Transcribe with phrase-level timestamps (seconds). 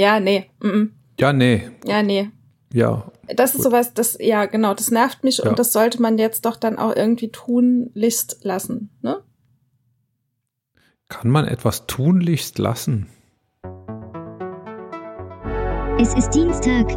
[0.00, 0.50] Ja, nee.
[0.60, 0.88] Mm -mm.
[1.20, 1.68] Ja, nee.
[1.84, 2.30] Ja, nee.
[2.72, 3.12] Ja.
[3.36, 5.50] Das ist sowas, das, ja, genau, das nervt mich Ja.
[5.50, 9.22] und das sollte man jetzt doch dann auch irgendwie tunlichst lassen, ne?
[11.08, 13.08] Kann man etwas tunlichst lassen?
[15.98, 16.88] Es ist Dienstag,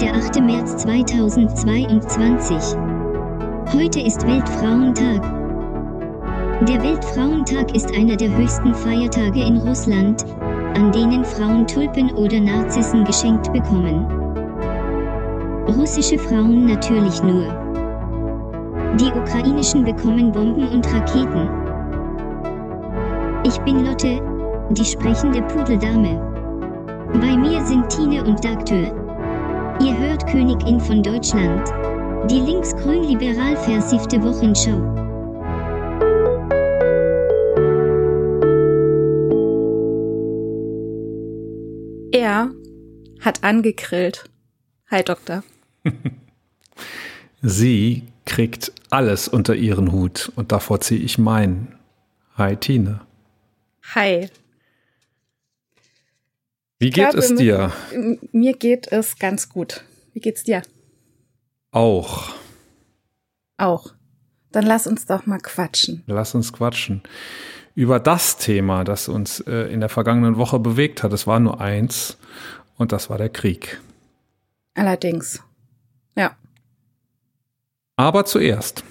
[0.00, 0.40] der 8.
[0.40, 2.56] März 2022.
[3.74, 5.20] Heute ist Weltfrauentag.
[6.66, 10.24] Der Weltfrauentag ist einer der höchsten Feiertage in Russland,
[10.74, 14.06] an denen Frauen Tulpen oder Narzissen geschenkt bekommen.
[15.76, 17.46] Russische Frauen natürlich nur.
[18.98, 21.48] Die ukrainischen bekommen Bomben und Raketen.
[23.44, 24.20] Ich bin Lotte,
[24.70, 26.20] die sprechende Pudeldame.
[27.20, 28.90] Bei mir sind Tine und Dagtür.
[29.80, 31.72] Ihr hört Königin von Deutschland.
[32.30, 35.07] Die linksgrün-liberal versiffte Wochenschau.
[43.20, 44.24] Hat angegrillt.
[44.90, 45.42] Hi, Doktor.
[47.42, 51.78] Sie kriegt alles unter ihren Hut und davor ziehe ich meinen.
[52.36, 53.00] Hi, Tine.
[53.94, 54.28] Hi.
[56.78, 57.72] Wie geht glaube, es dir?
[58.32, 59.82] Mir geht es ganz gut.
[60.12, 60.62] Wie geht's dir?
[61.70, 62.34] Auch.
[63.56, 63.94] Auch.
[64.52, 66.04] Dann lass uns doch mal quatschen.
[66.06, 67.02] Lass uns quatschen.
[67.74, 71.12] Über das Thema, das uns äh, in der vergangenen Woche bewegt hat.
[71.12, 72.16] Es war nur eins
[72.78, 73.78] und das war der Krieg.
[74.74, 75.42] Allerdings.
[76.16, 76.36] Ja.
[77.96, 78.84] Aber zuerst.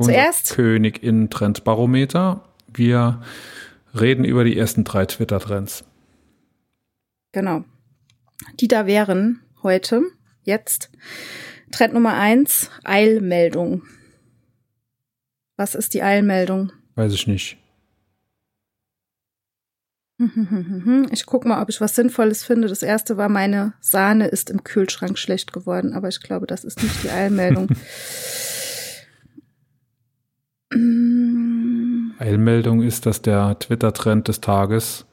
[0.00, 0.52] Zuerst?
[0.54, 2.44] Königin-Trendbarometer.
[2.66, 3.22] Wir
[3.98, 5.84] reden über die ersten drei Twitter-Trends.
[7.32, 7.64] Genau.
[8.58, 10.02] Die da wären heute,
[10.42, 10.90] jetzt,
[11.70, 13.82] Trend Nummer eins, Eilmeldung.
[15.56, 16.72] Was ist die Eilmeldung?
[16.96, 17.58] Weiß ich nicht.
[21.10, 22.68] Ich guck mal, ob ich was Sinnvolles finde.
[22.68, 26.82] Das erste war, meine Sahne ist im Kühlschrank schlecht geworden, aber ich glaube, das ist
[26.82, 27.68] nicht die Eilmeldung.
[30.72, 35.04] Mm, Eilmeldung ist, dass der Twitter-Trend des Tages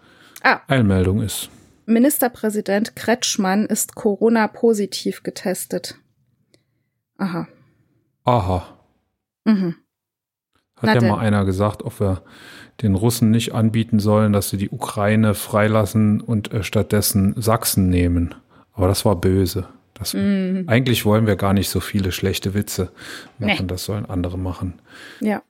[0.44, 0.60] Ah.
[0.68, 1.50] Eilmeldung ist.
[1.88, 5.96] Ministerpräsident Kretschmann ist Corona-positiv getestet.
[7.18, 7.48] Aha.
[8.24, 8.78] Aha.
[9.46, 9.76] Mhm.
[10.78, 12.22] Hat ja mal einer gesagt, ob wir
[12.82, 18.36] den Russen nicht anbieten sollen, dass sie die Ukraine freilassen und äh, stattdessen Sachsen nehmen.
[18.74, 19.68] Aber das war böse.
[19.96, 20.66] Das, Mhm.
[20.68, 22.92] Eigentlich wollen wir gar nicht so viele schlechte Witze
[23.40, 23.58] machen.
[23.62, 23.68] Nee.
[23.68, 24.80] Das sollen andere machen.
[25.20, 25.42] Ja.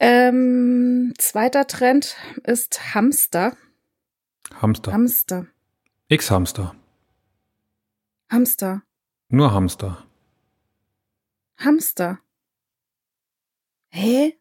[0.00, 3.56] Ähm, zweiter Trend ist Hamster.
[4.60, 4.92] Hamster.
[4.92, 5.46] Hamster.
[6.08, 6.74] X-Hamster.
[8.28, 8.82] Hamster.
[9.28, 10.04] Nur Hamster.
[11.58, 12.18] Hamster.
[13.94, 14.32] Hä?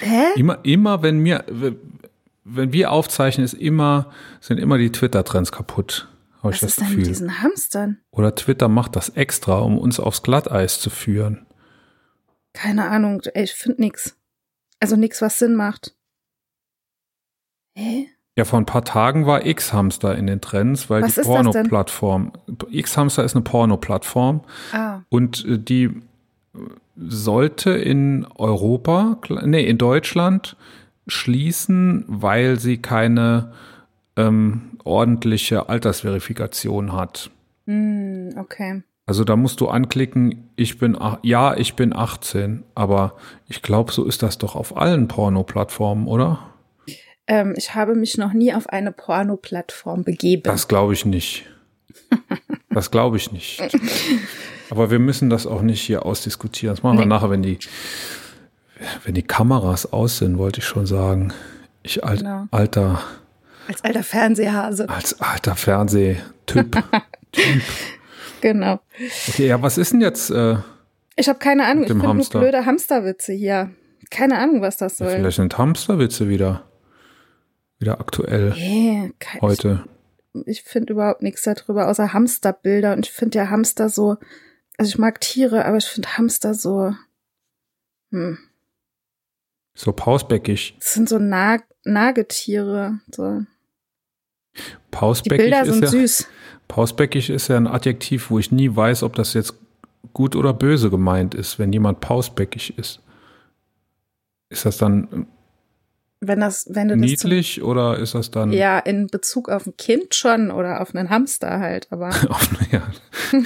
[0.00, 0.24] Hä?
[0.36, 1.44] Immer, immer wenn mir,
[2.44, 4.10] wenn wir aufzeichnen, ist immer,
[4.40, 6.08] sind immer die Twitter-Trends kaputt.
[6.42, 8.00] Habe ich Was das ist denn mit diesen Hamstern?
[8.10, 11.46] Oder Twitter macht das extra, um uns aufs Glatteis zu führen.
[12.52, 13.22] Keine Ahnung.
[13.32, 14.16] Ey, ich finde nix.
[14.80, 15.94] Also nix, was Sinn macht.
[17.76, 18.08] Hä?
[18.36, 21.20] Ja, vor ein paar Tagen war X-Hamster in den Trends, weil Was die?
[21.20, 22.32] Porno-Plattform.
[22.70, 25.02] X-Hamster ist eine Porno-Plattform Ah.
[25.08, 26.02] und äh, die
[26.96, 30.56] sollte in Europa, nee, in Deutschland
[31.06, 33.52] schließen, weil sie keine
[34.16, 37.30] ähm, ordentliche Altersverifikation hat.
[37.66, 38.82] Hm, okay.
[39.06, 43.16] Also da musst du anklicken, ich bin, ja, ich bin 18, aber
[43.48, 46.54] ich glaube, so ist das doch auf allen Porno-Plattformen, oder?
[47.26, 50.42] Ähm, ich habe mich noch nie auf eine Porno-Plattform begeben.
[50.44, 51.44] Das glaube ich nicht.
[52.70, 53.60] Das glaube ich nicht.
[54.70, 56.74] Aber wir müssen das auch nicht hier ausdiskutieren.
[56.76, 57.08] Das machen wir Nee.
[57.10, 57.58] nachher, wenn die,
[59.04, 61.32] wenn die Kameras aus sind, wollte ich schon sagen.
[61.82, 62.46] Ich alt, Genau.
[62.50, 63.00] alter,
[63.68, 64.88] Als alter Fernsehhase.
[64.88, 66.22] als alter Fernsehtyp.
[66.46, 66.84] typ.
[68.40, 68.78] Genau.
[69.28, 70.30] Okay, ja, was ist denn jetzt?
[70.30, 70.56] Äh,
[71.16, 71.84] Ich habe keine Ahnung.
[71.84, 72.40] Ich finde nur Hamster.
[72.40, 73.70] blöde Hamsterwitze hier.
[74.10, 75.08] Keine Ahnung, was das soll.
[75.08, 76.62] vielleicht sind Hamsterwitze wieder,
[77.78, 79.84] wieder aktuell Nee, kein, heute.
[80.46, 82.92] Ich, ich finde überhaupt nichts darüber, außer Hamsterbilder.
[82.92, 84.18] Und ich finde ja Hamster so,
[84.76, 86.94] also ich mag Tiere, aber ich finde Hamster so,
[88.10, 88.38] hm,
[89.74, 90.76] So pausbäckig.
[90.78, 93.00] das sind so Nag Nagetiere.
[93.10, 93.42] So.
[94.56, 94.60] Die
[94.90, 96.28] Pausbäckig Bilder ist sind ja, süß.
[96.68, 99.54] Pausbäckig ist ja ein Adjektiv, wo ich nie weiß, ob das jetzt
[100.12, 103.00] gut oder böse gemeint ist, wenn jemand pausbäckig ist.
[104.48, 105.26] Ist das dann
[106.20, 109.66] Wenn das, wenn du das niedlich oder ist das dann zum, ja in Bezug auf
[109.66, 112.82] ein Kind schon oder auf einen Hamster halt, aber auf, ja,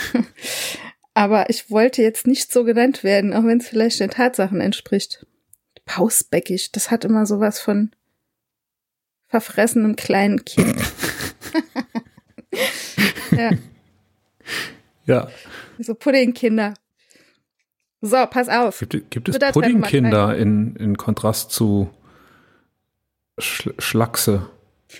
[1.19, 5.27] aber ich wollte jetzt nicht so genannt werden, auch wenn es vielleicht den Tatsachen entspricht.
[5.85, 7.91] Pausbäckig, das hat immer sowas von
[9.27, 10.81] verfressenem kleinen Kind.
[13.33, 13.51] ja,
[15.07, 15.29] Ja.
[15.81, 16.75] so Puddingkinder.
[18.01, 18.79] So, pass auf.
[18.89, 21.91] Gibt, gibt es Puddingkinder in, in Kontrast zu
[23.41, 24.49] Sch Schlachse?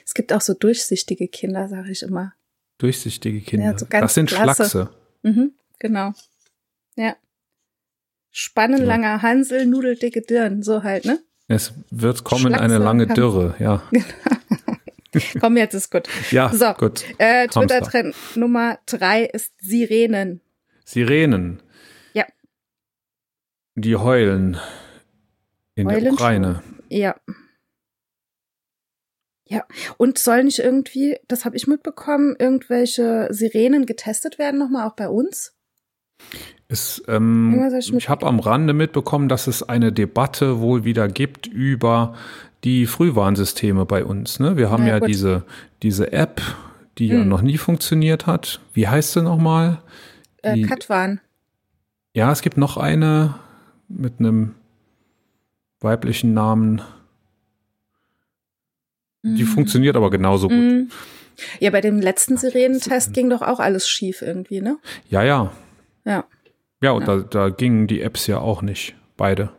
[0.05, 2.33] Es gibt auch so durchsichtige Kinder, sage ich immer.
[2.79, 3.71] Durchsichtige Kinder.
[3.71, 4.69] Ja, so das sind klasse.
[4.69, 4.91] Schlachse.
[5.23, 6.13] Mhm, genau.
[6.97, 7.17] Ja.
[8.31, 11.21] Spannenlanger Hansel, nudeldicke Dirn, so halt, ne?
[11.49, 13.83] Es wird kommen eine lange Dürre, ja.
[15.41, 16.09] Komm, jetzt ist gut.
[16.31, 17.05] Ja, So, gut.
[17.19, 17.49] Äh.
[17.49, 20.41] Twitter-Trend Nummer drei ist Sirenen.
[20.85, 21.63] Sirenen.
[22.13, 22.27] Ja.
[23.75, 24.59] Die heulen
[25.75, 26.63] in Heulen der Ukraine.
[26.91, 27.17] Ja.
[29.51, 29.67] Ja,
[29.97, 35.09] und soll nicht irgendwie, das habe ich mitbekommen, irgendwelche Sirenen getestet werden nochmal auch bei
[35.09, 35.58] uns?
[36.69, 42.15] Es, ähm, ich habe am Rande mitbekommen, dass es eine Debatte wohl wieder gibt über
[42.65, 44.39] die Frühwarnsysteme bei uns.
[44.39, 44.57] Ne?
[44.57, 45.09] Wir haben Ja, ja, gut.
[45.09, 45.45] diese,
[45.83, 46.43] diese App,
[46.99, 47.29] die ja Hm.
[47.29, 48.61] noch nie funktioniert hat.
[48.75, 49.81] Wie heißt sie nochmal?
[50.43, 51.21] Äh, Die- Katwan.
[52.15, 53.35] Ja, es gibt noch eine
[53.89, 54.55] mit einem
[55.81, 56.83] weiblichen Namen.
[59.23, 59.49] Die Mhm.
[59.49, 60.57] funktioniert aber genauso gut.
[60.59, 60.91] Mhm.
[61.61, 64.79] Ja, bei dem letzten Sirenentest ging doch auch alles schief irgendwie, ne?
[65.09, 65.53] Ja, ja.
[66.09, 66.27] Ja,
[66.83, 67.19] Ja, und Ja.
[67.19, 68.97] Da, da gingen die Apps ja auch nicht.
[69.17, 69.53] Beide.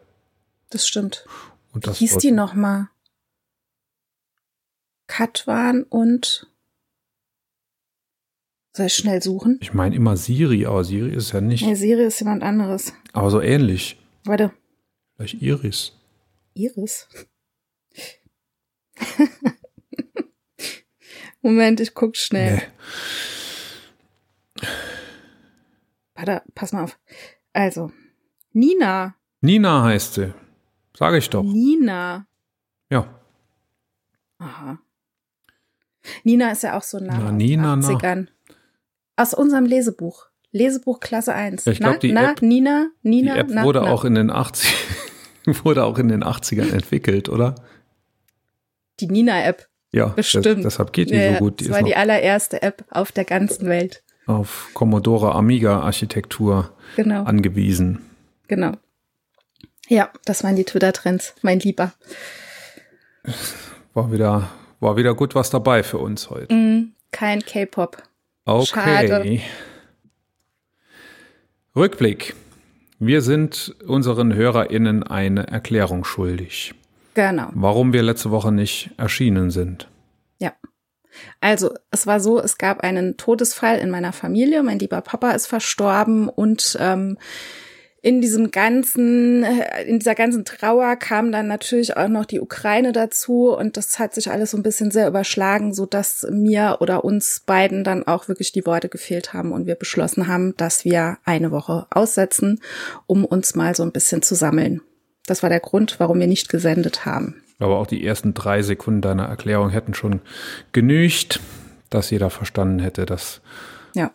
[0.70, 1.26] das stimmt.
[1.74, 2.88] Und Wie das hieß wird- die nochmal?
[5.08, 6.48] Katwan und
[8.76, 9.58] soll ich schnell suchen?
[9.62, 11.66] Ich meine immer Siri, aber Siri ist ja nicht.
[11.66, 12.94] Nee, Siri ist jemand anderes.
[13.14, 14.00] Aber so ähnlich.
[14.26, 14.52] Warte,
[15.18, 15.94] Vielleicht Iris.
[16.54, 17.08] Iris?
[21.42, 22.58] Moment, ich guck schnell.
[22.58, 22.64] Nee.
[26.20, 27.00] Warte, pass mal auf.
[27.54, 27.92] Also,
[28.52, 29.16] Nina.
[29.40, 30.34] Nina heißt sie.
[30.98, 31.44] Sage ich doch.
[31.44, 32.28] Nina.
[32.90, 33.08] Ja.
[34.40, 34.80] Aha.
[36.26, 37.88] Nina ist ja auch so ein Name Na, aus Nina, den na.
[37.88, 38.28] 80ern.
[39.16, 40.26] Aus unserem Lesebuch.
[40.52, 41.64] Lesebuch Klasse 1.
[41.66, 43.90] Ja, ich glaub, na, die na, App- Nina, Nina, Die App na, wurde na.
[43.92, 44.74] auch in den 80
[45.64, 47.56] wurde auch in den 80ern entwickelt, oder?
[49.00, 49.70] Die Nina-App.
[49.92, 50.46] Ja, Bestimmt.
[50.46, 51.62] Das, deshalb geht die Ja, so gut.
[51.62, 54.04] Die das war die allererste App auf der ganzen Welt.
[54.30, 58.00] Auf Commodore Amiga Architektur Genau, angewiesen.
[58.48, 58.74] genau.
[59.88, 61.94] Ja, das waren die Twitter-Trends, mein Lieber.
[63.96, 64.50] War wieder,
[64.80, 66.54] war wieder gut was dabei für uns heute.
[66.54, 67.98] Mm, kein K-Pop.
[68.46, 68.66] Okay.
[68.66, 69.40] Schade.
[71.76, 72.36] Rückblick.
[73.00, 76.74] Wir sind unseren HörerInnen eine Erklärung schuldig,
[77.14, 77.50] Genau.
[77.54, 79.88] warum wir letzte Woche nicht erschienen sind.
[80.40, 80.54] Ja.
[81.42, 84.64] Also, es war so, es gab einen Todesfall in meiner Familie.
[84.64, 87.18] Mein lieber Papa ist verstorben und ähm,
[88.02, 92.92] in diesem ganzen, äh, in dieser ganzen Trauer kam dann natürlich auch noch die Ukraine
[92.92, 97.04] dazu und das hat sich alles so ein bisschen sehr überschlagen, so dass mir oder
[97.04, 101.18] uns beiden dann auch wirklich die Worte gefehlt haben und wir beschlossen haben, dass wir
[101.26, 102.62] eine Woche aussetzen,
[103.06, 104.82] um uns mal so ein bisschen zu sammeln.
[105.26, 107.44] Das war der Grund, warum wir nicht gesendet haben.
[107.60, 110.22] Aber auch die ersten drei Sekunden deiner Erklärung hätten schon
[110.72, 111.40] genügt,
[111.90, 113.42] dass jeder verstanden hätte, dass
[113.96, 114.12] Ja.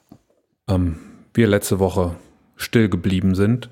[0.68, 0.96] ähm,
[1.34, 2.16] wir letzte Woche
[2.56, 3.68] still geblieben sind.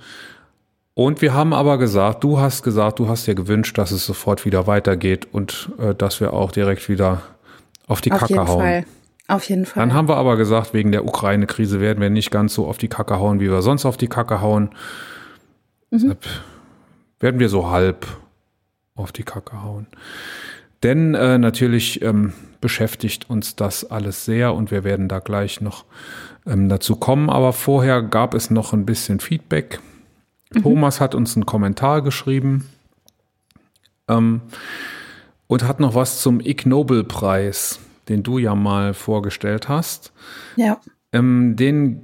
[0.94, 4.44] Und wir haben aber gesagt, du hast gesagt, du hast dir gewünscht, dass es sofort
[4.44, 7.22] wieder weitergeht und äh, dass wir auch direkt wieder
[7.86, 8.60] auf die Auf Kacke jeden hauen.
[8.60, 8.84] Fall.
[9.28, 9.80] Auf jeden Fall.
[9.80, 12.88] Dann haben wir aber gesagt, wegen der Ukraine-Krise werden wir nicht ganz so auf die
[12.88, 14.64] Kacke hauen, wie wir sonst auf die Kacke hauen.
[15.90, 15.98] Mhm.
[15.98, 16.26] Deshalb
[17.20, 18.06] werden wir so halb
[18.94, 19.86] auf die Kacke hauen.
[20.82, 25.84] Denn äh, natürlich ähm, beschäftigt uns das alles sehr und wir werden da gleich noch
[26.46, 27.30] ähm, dazu kommen.
[27.30, 29.80] Aber vorher gab es noch ein bisschen Feedback.
[30.60, 32.68] Thomas hat uns einen Kommentar geschrieben
[34.08, 34.42] ähm,
[35.46, 40.12] und hat noch was zum Ig Nobel-Preis, den du ja mal vorgestellt hast.
[40.56, 40.78] ja.
[41.12, 42.02] Ähm, den,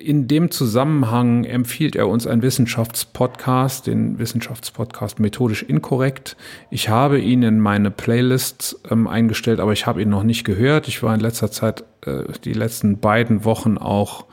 [0.00, 6.36] in dem Zusammenhang empfiehlt er uns einen Wissenschaftspodcast, den Wissenschaftspodcast Methodisch Inkorrekt.
[6.70, 10.88] Ich habe ihn in meine Playlist ähm, eingestellt, aber ich habe ihn noch nicht gehört.
[10.88, 14.26] Ich war in letzter Zeit, äh, die letzten beiden Wochen auch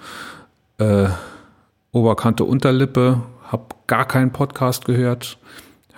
[0.77, 1.07] äh,
[1.91, 5.37] Oberkante Unterlippe, habe gar keinen Podcast gehört.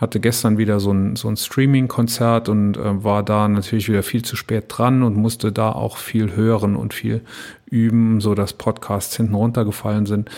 [0.03, 4.22] Hatte gestern wieder so ein, so ein Streaming-Konzert und äh, war da natürlich wieder viel
[4.22, 7.22] zu spät dran und musste da auch viel hören und viel
[7.67, 10.29] üben, so dass Podcasts hinten runtergefallen sind.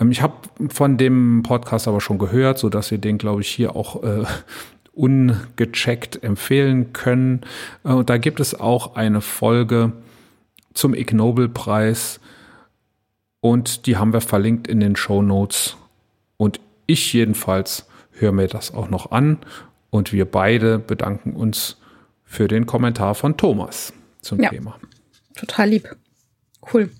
[0.00, 0.36] Ähm, ich habe
[0.70, 4.24] von dem Podcast aber schon gehört, so dass wir den, glaube ich, hier auch äh,
[4.94, 7.42] ungecheckt empfehlen können.
[7.84, 9.92] Äh, und da gibt es auch eine Folge
[10.72, 12.20] zum Ig Nobel-Preis
[13.40, 15.76] und die haben wir verlinkt in den Show Notes.
[16.38, 17.86] Und ich jedenfalls
[18.20, 19.38] höre mir das auch noch an
[19.90, 21.76] und wir beide bedanken uns
[22.24, 23.92] für den Kommentar von Thomas.
[24.20, 24.50] zum Ja.
[24.50, 24.76] Thema.
[25.34, 25.96] Total lieb.
[26.72, 26.90] Cool.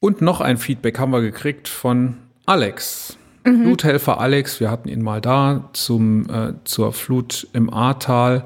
[0.00, 3.16] Und noch ein Feedback haben wir gekriegt von Alex.
[3.42, 8.44] Fluthelfer Alex, wir hatten ihn mal da zum, äh, zur Flut im Ahrtal.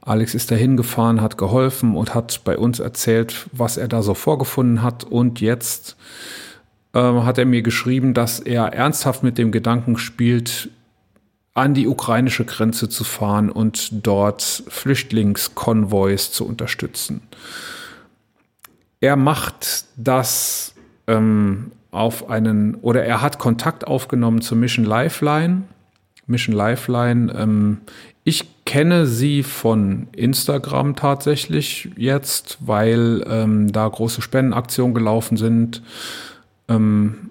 [0.00, 4.14] Alex ist da hingefahren, hat geholfen und hat bei uns erzählt, was er da so
[4.14, 5.04] vorgefunden hat.
[5.04, 5.96] Und jetzt
[6.94, 10.70] ähm, hat er mir geschrieben, dass er ernsthaft mit dem Gedanken spielt,
[11.54, 17.22] an die ukrainische Grenze zu fahren und dort Flüchtlingskonvois zu unterstützen.
[19.00, 20.74] Er macht das
[21.06, 25.62] ähm, auf einen, oder er hat Kontakt aufgenommen zur Mission Lifeline.
[26.26, 27.80] Mission Lifeline, ähm,
[28.24, 35.82] ich kenne sie von Instagram tatsächlich jetzt, weil ähm, da große Spendenaktionen gelaufen sind.
[36.68, 37.30] Ähm,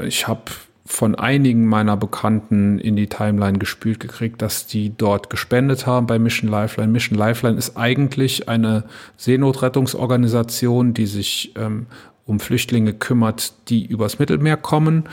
[0.00, 0.42] ich habe
[0.84, 6.18] von einigen meiner Bekannten in die Timeline gespült gekriegt, dass die dort gespendet haben bei
[6.18, 6.90] Mission Lifeline.
[6.90, 8.84] Mission Lifeline ist eigentlich eine
[9.16, 11.86] Seenotrettungsorganisation, die sich ähm,
[12.26, 15.04] um Flüchtlinge kümmert, die übers Mittelmeer kommen.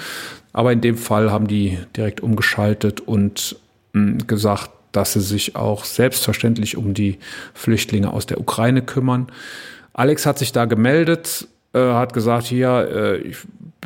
[0.54, 3.56] Aber in dem Fall haben die direkt umgeschaltet und
[3.94, 7.20] mh, gesagt, dass sie sich auch selbstverständlich um die
[7.54, 9.28] Flüchtlinge aus der Ukraine kümmern.
[9.94, 13.38] Alex hat sich da gemeldet, äh, hat gesagt, hier, äh, ich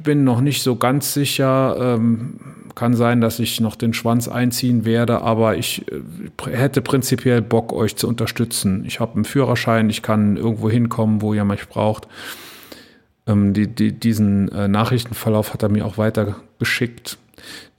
[0.04, 2.40] bin noch nicht so ganz sicher, ähm,
[2.76, 7.72] kann sein, dass ich noch den Schwanz einziehen werde, aber ich äh, hätte prinzipiell Bock,
[7.74, 8.84] euch zu unterstützen.
[8.86, 12.08] Ich habe einen Führerschein, ich kann irgendwo hinkommen, wo ihr mich braucht.
[13.28, 17.18] Ähm, die, die, diesen äh, Nachrichtenverlauf hat er mir auch weitergeschickt.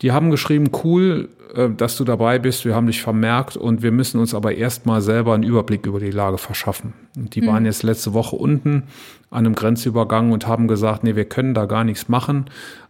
[0.03, 3.93] Die haben geschrieben, cool, äh, dass du dabei bist, wir haben dich vermerkt und wir
[3.93, 6.93] müssen uns aber erstmal selber einen Überblick über die Lage verschaffen.
[7.17, 8.85] Und die waren jetzt letzte Woche unten
[9.31, 12.47] an einem Grenzübergang und haben gesagt, nee, wir können da gar nichts machen,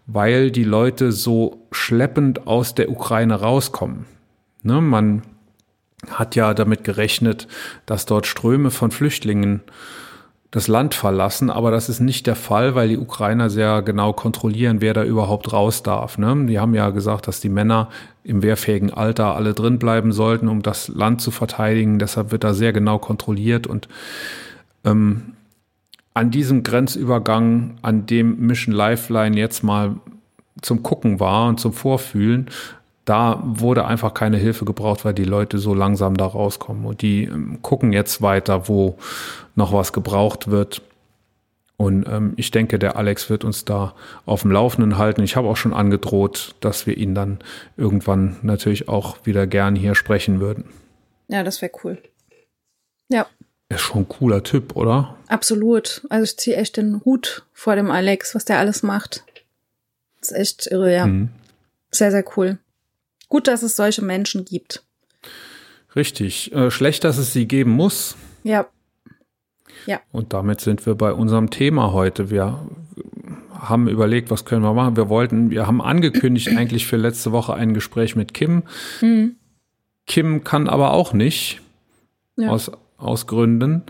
[0.07, 4.07] weil die Leute so schleppend aus der Ukraine rauskommen.
[4.63, 5.23] Ne, man
[6.11, 7.49] hat ja damit gerechnet,
[7.87, 9.61] dass dort Ströme von Flüchtlingen
[10.55, 14.81] das Land verlassen, aber das ist nicht der Fall, weil die Ukrainer sehr genau kontrollieren,
[14.81, 16.17] wer da überhaupt raus darf.
[16.17, 16.47] Ne?
[16.47, 17.89] Die haben ja gesagt, dass die Männer
[18.23, 21.99] im wehrfähigen Alter alle drin bleiben sollten, um das Land zu verteidigen.
[21.99, 23.89] Deshalb wird da sehr genau kontrolliert und
[24.85, 25.33] ähm,
[26.15, 29.97] an diesem Grenzübergang, an dem Mission Lifeline jetzt mal
[30.63, 32.49] zum Gucken war und zum Vorfühlen,
[33.05, 36.87] da wurde einfach keine Hilfe gebraucht, weil die Leute so langsam da rauskommen.
[36.87, 38.99] Und die ähm, gucken jetzt weiter, wo
[39.55, 40.83] noch was gebraucht wird.
[41.77, 43.95] Und ähm, ich denke, der Alex wird uns da
[44.27, 45.23] auf dem Laufenden halten.
[45.23, 47.41] Ich habe auch schon angedroht, dass wir ihn dann
[47.77, 50.65] irgendwann natürlich auch wieder gern hier sprechen würden.
[51.29, 51.99] Ja, das wäre cool.
[53.11, 53.27] Ja,
[53.69, 55.17] Ist schon ein cooler Typ, oder?
[55.29, 56.07] absolut.
[56.11, 59.25] Also ich ziehe echt den Hut vor dem Alex, was der alles macht.
[60.21, 61.07] Das ist echt irre, ja.
[61.07, 61.29] Mhm.
[61.91, 62.59] Sehr, sehr cool.
[63.29, 64.85] Gut, dass es solche Menschen gibt.
[65.97, 66.53] Richtig.
[66.53, 68.17] Äh, schlecht, dass es sie geben muss.
[68.43, 68.67] Ja,
[70.13, 72.31] Und damit sind wir bei unserem Thema heute.
[72.31, 72.59] Wir
[73.53, 74.97] haben überlegt, was können wir machen.
[74.97, 78.63] Wir wollten, wir haben angekündigt eigentlich für letzte Woche ein Gespräch mit Kim.
[79.01, 79.37] hm.
[80.07, 81.61] Kim kann aber auch nicht
[82.37, 82.51] Ja.
[82.51, 83.83] aus, aus Gründen.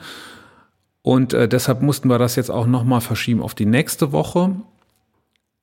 [1.03, 4.55] Und äh, deshalb mussten wir das jetzt auch nochmal verschieben auf die nächste Woche.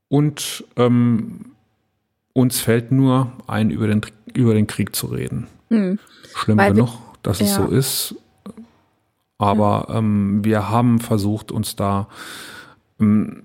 [0.10, 1.52] Und ähm,
[2.34, 4.02] uns fällt nur ein, über den,
[4.34, 5.48] über den Krieg zu reden.
[5.70, 6.00] Hm.
[6.36, 7.58] Schlimm Weil wir- genug, dass es ja.
[7.58, 8.16] so ist.
[9.38, 12.08] Aber ähm, wir haben versucht, uns da
[13.00, 13.44] ähm,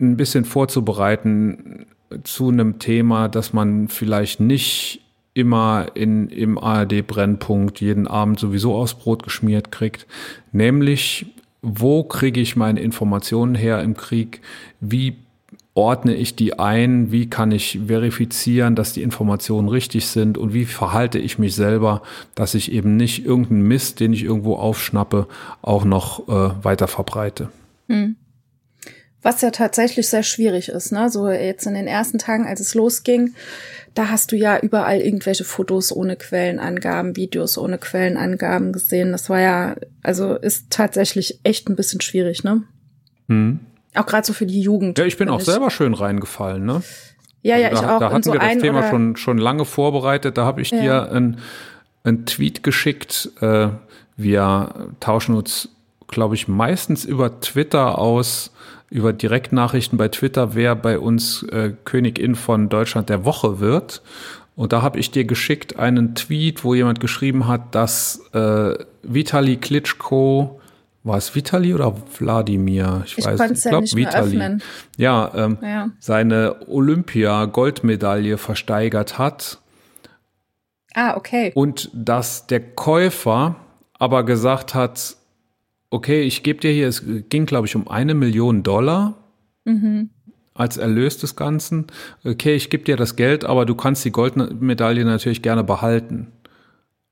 [0.00, 1.86] ein bisschen vorzubereiten
[2.24, 5.02] zu einem Thema, das man vielleicht nicht
[5.34, 10.06] immer in, im ARD-Brennpunkt jeden Abend sowieso aufs Brot geschmiert kriegt.
[10.50, 11.26] Nämlich,
[11.62, 14.40] wo kriege ich meine Informationen her im Krieg?
[14.80, 15.16] Wie
[15.76, 17.12] ordne ich die ein?
[17.12, 20.38] Wie kann ich verifizieren, dass die Informationen richtig sind?
[20.38, 22.02] Und wie verhalte ich mich selber,
[22.34, 25.28] dass ich eben nicht irgendeinen Mist, den ich irgendwo aufschnappe,
[25.62, 27.50] auch noch äh, weiter verbreite?
[29.22, 31.10] Was ja tatsächlich sehr schwierig ist, ne?
[31.10, 33.34] So jetzt in den ersten Tagen, als es losging,
[33.92, 39.12] da hast du ja überall irgendwelche Fotos ohne Quellenangaben, Videos ohne Quellenangaben gesehen.
[39.12, 42.62] Das war ja, also ist tatsächlich echt ein bisschen schwierig, ne?
[43.28, 43.60] Hm.
[43.96, 44.98] Auch gerade so für die Jugend.
[44.98, 46.82] Ja, ich bin auch selber schön reingefallen, ne?
[47.42, 47.98] Ja, ja, da, ich auch.
[48.00, 50.36] Da hatten so wir das Thema schon, schon lange vorbereitet.
[50.36, 50.80] Da habe ich Ja.
[50.80, 51.38] dir einen,
[52.04, 53.30] einen Tweet geschickt.
[53.40, 53.68] Äh,
[54.16, 55.68] wir tauschen uns,
[56.08, 58.52] glaube ich, meistens über Twitter aus,
[58.90, 64.02] über Direktnachrichten bei Twitter, wer bei uns äh, Königin von Deutschland der Woche wird.
[64.56, 69.56] Und da habe ich dir geschickt einen Tweet, wo jemand geschrieben hat, dass äh, Vitali
[69.58, 70.60] Klitschko,
[71.06, 73.02] war es Vitali oder Wladimir?
[73.06, 74.62] Ich konnte es ja nicht mehr öffnen.
[74.96, 75.90] Ja, ähm, Ja.
[75.98, 79.58] seine Olympia-Goldmedaille versteigert hat
[80.94, 81.52] Ah, okay.
[81.54, 83.56] und dass der Käufer
[83.98, 85.16] aber gesagt hat,
[85.90, 89.14] okay, ich gebe dir hier, es ging, glaube ich, um eine Million Dollar
[89.64, 90.10] Mhm.
[90.54, 91.86] als Erlös des Ganzen.
[92.24, 96.32] Okay, ich gebe dir das Geld, aber du kannst die Goldmedaille natürlich gerne behalten.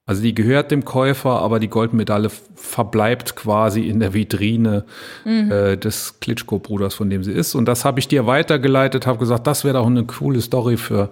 [0.07, 4.85] Also die gehört dem Käufer, aber die Goldmedaille verbleibt quasi in der Vitrine
[5.25, 7.55] äh, des Klitschko-Bruders, von dem sie ist.
[7.55, 11.09] Und das habe ich dir weitergeleitet, habe gesagt, das wäre doch eine coole Story für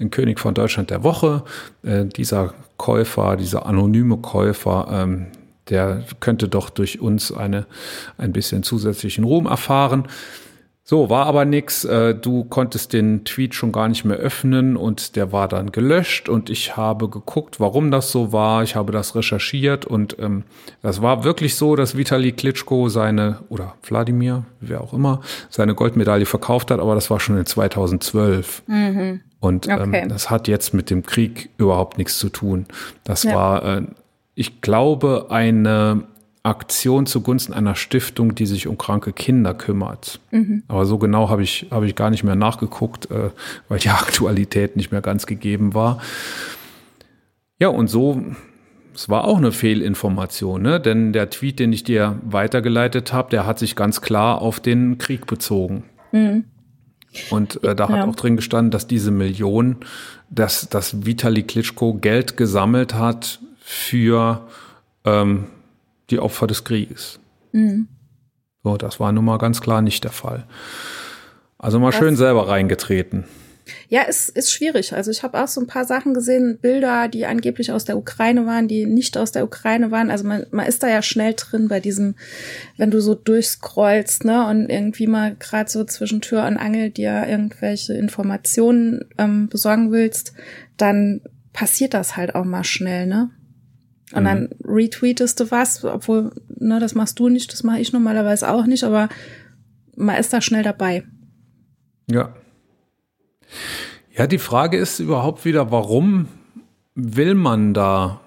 [0.00, 1.44] den König von Deutschland der Woche.
[1.84, 5.26] Äh, dieser Käufer, dieser anonyme Käufer, ähm,
[5.68, 7.66] der könnte doch durch uns eine,
[8.18, 10.08] ein bisschen zusätzlichen Ruhm erfahren.
[10.92, 11.86] So, war aber nix.
[11.86, 16.28] Äh, Du konntest den Tweet schon gar nicht mehr öffnen und der war dann gelöscht
[16.28, 18.62] und ich habe geguckt, warum das so war.
[18.62, 20.42] Ich habe das recherchiert und ähm,
[20.82, 26.26] das war wirklich so, dass Vitali Klitschko seine, oder Wladimir, wer auch immer, seine Goldmedaille
[26.26, 28.62] verkauft hat, aber das war schon in 2012.
[29.40, 30.02] Und Okay.
[30.02, 32.66] ähm, das hat jetzt mit dem Krieg überhaupt nichts zu tun.
[33.02, 33.34] Das Ja.
[33.34, 33.82] war, äh,
[34.34, 36.02] ich glaube, eine
[36.44, 40.20] Aktion zugunsten einer Stiftung, die sich um kranke Kinder kümmert.
[40.66, 43.30] Aber so genau habe ich, habe ich gar nicht mehr nachgeguckt, äh,
[43.68, 45.98] weil die Aktualität nicht mehr ganz gegeben war.
[47.60, 48.20] Ja, und so,
[48.94, 50.80] es war auch eine Fehlinformation, ne?
[50.80, 54.98] denn der Tweet, den ich dir weitergeleitet habe, der hat sich ganz klar auf den
[54.98, 55.84] Krieg bezogen.
[57.30, 58.04] Und äh, da hat Ja.
[58.06, 59.76] auch drin gestanden, dass diese Million,
[60.28, 64.46] dass, dass Vitali Klitschko Geld gesammelt hat für
[65.04, 65.44] ähm,
[66.12, 67.18] die Opfer des Krieges.
[68.62, 70.46] So, das war nun mal ganz klar nicht der Fall.
[71.58, 73.24] Also mal schön selber reingetreten.
[73.88, 74.92] Ja, ist, ist schwierig.
[74.92, 78.46] Also ich habe auch so ein paar Sachen gesehen, Bilder, die angeblich aus der Ukraine
[78.46, 80.10] waren, die nicht aus der Ukraine waren.
[80.10, 82.16] Also man, man ist da ja schnell drin bei diesem,
[82.76, 87.26] wenn du so durchscrollst, ne, und irgendwie mal gerade so zwischen Tür und Angel dir
[87.28, 90.32] irgendwelche Informationen ähm, besorgen willst,
[90.76, 91.20] dann
[91.52, 93.30] passiert das halt auch mal schnell, ne?
[94.14, 98.50] Und dann retweetest du was, obwohl, ne, das machst du nicht, das mache ich normalerweise
[98.50, 99.08] auch nicht, aber
[99.96, 101.04] man ist da schnell dabei.
[102.10, 102.34] Ja.
[104.16, 106.28] Ja, die Frage ist überhaupt wieder, warum
[106.94, 108.20] will man da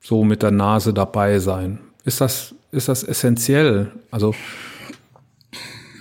[0.00, 1.78] so mit der Nase dabei sein?
[2.04, 3.92] Ist das, ist das essentiell?
[4.10, 4.34] Also,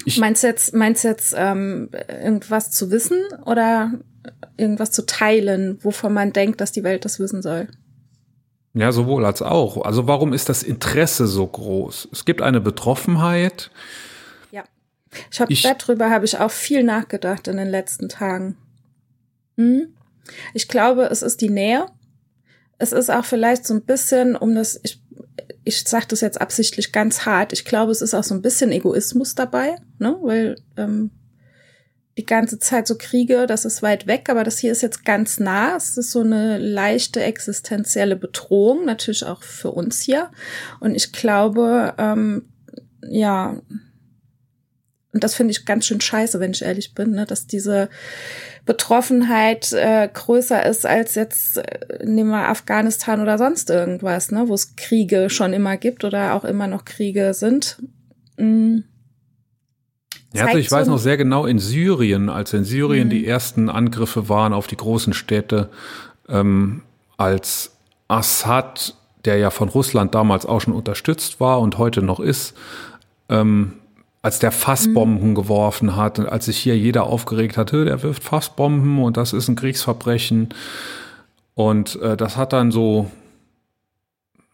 [0.06, 3.92] Ich- meinst du jetzt, meinst jetzt ähm, irgendwas zu wissen oder
[4.58, 7.68] irgendwas zu teilen, wovon man denkt, dass die Welt das wissen soll?
[8.80, 9.84] Ja, sowohl als auch.
[9.84, 12.10] Also, warum ist das Interesse so groß?
[12.12, 13.72] Es gibt eine Betroffenheit.
[14.52, 14.64] Ja.
[15.30, 18.58] Ich habe darüber habe ich auch viel nachgedacht in den letzten Tagen.
[19.58, 19.94] Hm?
[20.54, 21.88] Ich glaube, es ist die Nähe.
[22.78, 25.02] Es ist auch vielleicht so ein bisschen, um das, ich,
[25.66, 28.72] ich sage das jetzt absichtlich ganz hart, ich glaube, es ist auch so ein bisschen
[28.72, 30.18] Egoismus dabei, ne?
[30.22, 31.12] Weil ähm,
[32.18, 35.40] die ganze Zeit so Kriege, das ist weit weg, aber das hier ist jetzt ganz
[35.40, 35.76] nah.
[35.76, 40.30] Es ist so eine leichte existenzielle Bedrohung, natürlich auch für uns hier.
[40.80, 42.50] Und ich glaube, ähm,
[43.08, 43.62] ja,
[45.12, 47.90] und das finde ich ganz schön scheiße, wenn ich ehrlich bin, ne, dass diese
[48.66, 54.54] Betroffenheit äh, größer ist als jetzt, äh, nehmen wir Afghanistan oder sonst irgendwas, ne, wo
[54.54, 57.82] es Kriege schon immer gibt oder auch immer noch Kriege sind.
[58.38, 58.80] Mm.
[60.34, 63.12] Ja, also ich weiß noch sehr genau in Syrien, als in Syrien Mhm.
[63.12, 65.70] die ersten Angriffe waren auf die großen Städte,
[66.28, 66.82] ähm,
[67.18, 67.72] als
[68.08, 72.56] Assad, der ja von Russland damals auch schon unterstützt war und heute noch ist,
[73.28, 73.74] ähm,
[74.22, 78.24] als der Fassbomben geworfen hat und als sich hier jeder aufgeregt hat, "Hö, der wirft
[78.24, 80.50] Fassbomben und das ist ein Kriegsverbrechen.
[81.56, 83.10] Und äh, das hat dann so,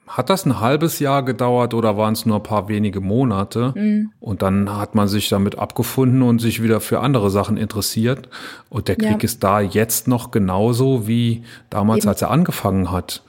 [0.08, 3.74] hat das ein halbes Jahr gedauert oder waren es nur ein paar wenige Monate?
[3.76, 4.12] Mhm.
[4.20, 8.30] Und dann hat man sich damit abgefunden und sich wieder für andere Sachen interessiert.
[8.70, 9.24] Und der Krieg Ja.
[9.24, 12.10] ist da jetzt noch genauso wie damals, Eben.
[12.10, 13.24] als er angefangen hat.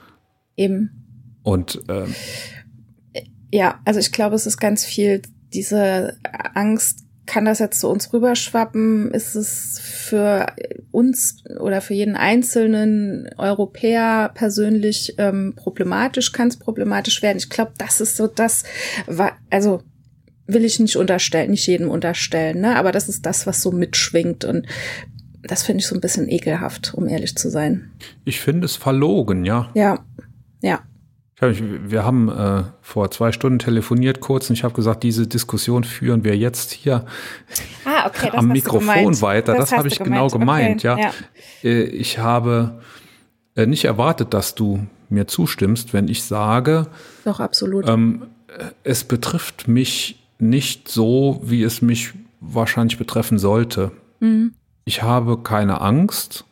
[0.57, 1.39] Eben.
[1.43, 2.15] Und ähm,
[3.53, 5.23] Ja, also ich glaube, es ist ganz viel
[5.55, 6.19] diese
[6.55, 9.11] Angst, kann das jetzt zu uns rüberschwappen?
[9.11, 10.47] Ist es für
[10.93, 16.33] uns oder für jeden einzelnen Europäer persönlich ähm, problematisch?
[16.33, 17.39] Kann es problematisch werden?
[17.39, 18.63] Ich glaube, das ist so das,
[19.51, 19.83] also
[20.47, 22.77] will ich nicht unterstellen, nicht jedem unterstellen, ne?
[22.77, 24.67] Aber das ist das, was so mitschwingt und
[25.43, 27.91] das finde ich so ein bisschen ekelhaft, um ehrlich zu sein.
[28.25, 29.71] ich finde es verlogen, ja.
[29.75, 30.05] Ja,
[30.61, 30.81] ja,
[31.37, 31.51] Ich hab,
[31.91, 36.25] wir haben äh, vor zwei Stunden telefoniert kurz und ich habe gesagt, diese Diskussion führen
[36.25, 37.05] wir jetzt hier
[37.85, 39.53] Ah, okay, am Mikrofon weiter.
[39.55, 41.11] Das, hast habe ich genau gemeint, Okay, ja.
[41.63, 42.81] Äh, Ich habe
[43.55, 46.87] äh, nicht erwartet, dass du mir zustimmst, wenn ich sage,
[47.25, 47.87] Doch, absolut.
[47.87, 48.23] ähm,
[48.83, 53.91] es betrifft mich nicht so, wie es mich wahrscheinlich betreffen sollte.
[54.21, 54.55] Mhm.
[54.87, 56.45] Ich habe keine Angst.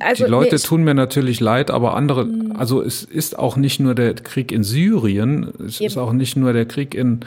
[0.00, 3.80] Also, die Leute nee, tun mir natürlich leid, aber andere, also es ist auch nicht
[3.80, 5.98] nur der Krieg in Syrien, es ist Eben.
[5.98, 7.20] auch nicht nur der Krieg in,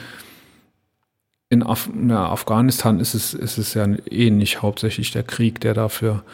[1.48, 5.74] in Af na, Afghanistan, ist es, ist es ja eh nicht hauptsächlich der Krieg, der
[5.74, 6.24] dafür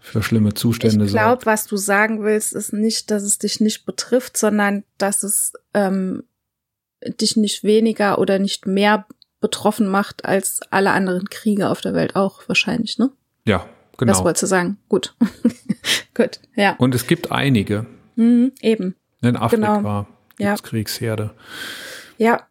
[0.00, 3.84] für schlimme Zustände Ich glaube, was du sagen willst, ist nicht, dass es dich nicht
[3.84, 6.24] betrifft, sondern dass es ähm,
[7.04, 9.06] dich nicht weniger oder nicht mehr
[9.40, 13.10] betroffen macht als alle anderen Kriege auf der Welt auch wahrscheinlich, ne?
[13.46, 13.66] Ja,
[14.08, 14.24] Das genau.
[14.26, 14.78] wolltest du sagen.
[14.88, 15.14] Gut.
[16.14, 16.76] Gut, ja.
[16.78, 17.86] Und es gibt einige.
[18.16, 18.94] Mhm, eben.
[19.22, 20.06] In Afrika Genau.
[20.38, 20.56] Ja.
[20.56, 21.30] Kriegsherde.
[22.18, 22.46] Ja.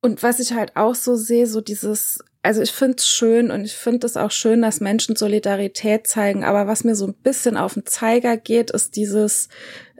[0.00, 3.64] Und was ich halt auch so sehe, so dieses, also ich finde es schön und
[3.64, 7.56] ich finde es auch schön, dass Menschen Solidarität zeigen, aber was mir so ein bisschen
[7.56, 9.48] auf den Zeiger geht, ist dieses,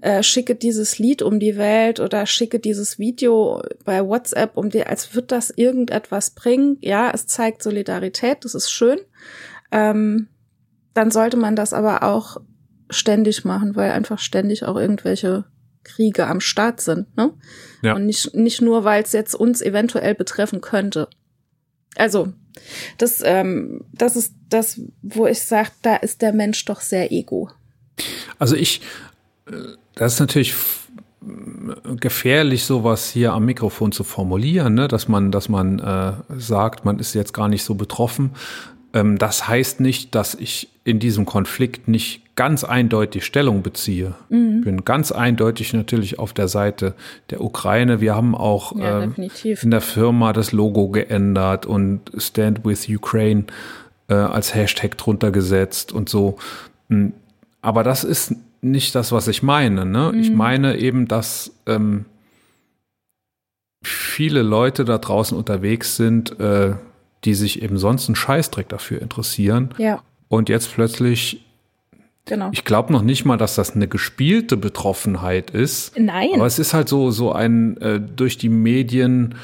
[0.02, 4.84] äh, schicke dieses Lied um die Welt oder schicke dieses Video bei WhatsApp um die,
[4.84, 6.76] als wird das irgendetwas bringen.
[6.82, 8.98] Ja, es zeigt Solidarität, das ist schön.
[9.74, 10.28] Ähm,
[10.94, 12.38] dann sollte man das aber auch
[12.88, 15.44] ständig machen, weil einfach ständig auch irgendwelche
[15.82, 17.32] Kriege am Start sind, ne?
[17.82, 17.94] Ja.
[17.94, 21.08] Und nicht, nicht nur, weil es jetzt uns eventuell betreffen könnte.
[21.96, 22.32] Also,
[22.98, 27.50] das, ähm, das ist das, wo ich sage, da ist der Mensch doch sehr ego.
[28.38, 28.80] Also ich,
[29.46, 29.52] äh,
[29.94, 30.54] das ist natürlich
[31.22, 34.88] äh, gefährlich, sowas hier am Mikrofon zu formulieren, ne?
[34.88, 38.30] dass man, dass man äh, sagt, man ist jetzt gar nicht so betroffen.
[38.94, 44.14] Ähm, das heißt nicht, dass ich in diesem Konflikt nicht ganz eindeutig Stellung beziehe.
[44.28, 44.58] Mhm.
[44.58, 46.94] Ich bin ganz eindeutig natürlich auf der Seite
[47.30, 48.00] der Ukraine.
[48.00, 53.44] Wir haben auch Ja, ähm, in der Firma das Logo geändert und Stand with Ukraine
[54.08, 56.38] äh, als Hashtag drunter gesetzt und so.
[56.88, 57.08] Mm,
[57.60, 59.84] Aber das ist nicht das, was ich meine.
[59.84, 60.12] Ne?
[60.16, 62.06] Ich meine eben, dass ähm,
[63.82, 66.74] viele Leute da draußen unterwegs sind, äh,
[67.24, 71.44] die sich eben sonst einen Scheißdreck dafür interessieren Ja, und jetzt plötzlich,
[72.24, 72.50] genau.
[72.52, 76.30] ich glaube noch nicht mal, dass das eine gespielte Betroffenheit ist, Nein.
[76.34, 79.34] aber es ist halt so, so ein äh, durch die Medien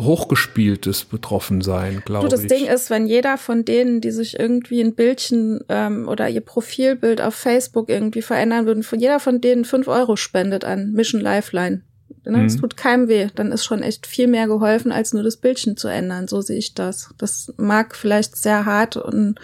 [0.00, 2.48] hochgespieltes Betroffensein, glaube das ich.
[2.48, 7.20] Ding ist, wenn jeder von denen, die sich irgendwie ein Bildchen ähm, oder ihr Profilbild
[7.20, 11.82] auf Facebook irgendwie verändern würden, von jeder von denen fünf Euro spendet an Mission Lifeline.
[12.24, 12.44] Ne?
[12.44, 12.60] Es Mhm.
[12.60, 13.28] tut keinem weh.
[13.34, 16.28] Dann ist schon echt viel mehr geholfen, als nur das Bildchen zu ändern.
[16.28, 17.14] So sehe ich das.
[17.18, 19.36] Das mag vielleicht sehr hart und,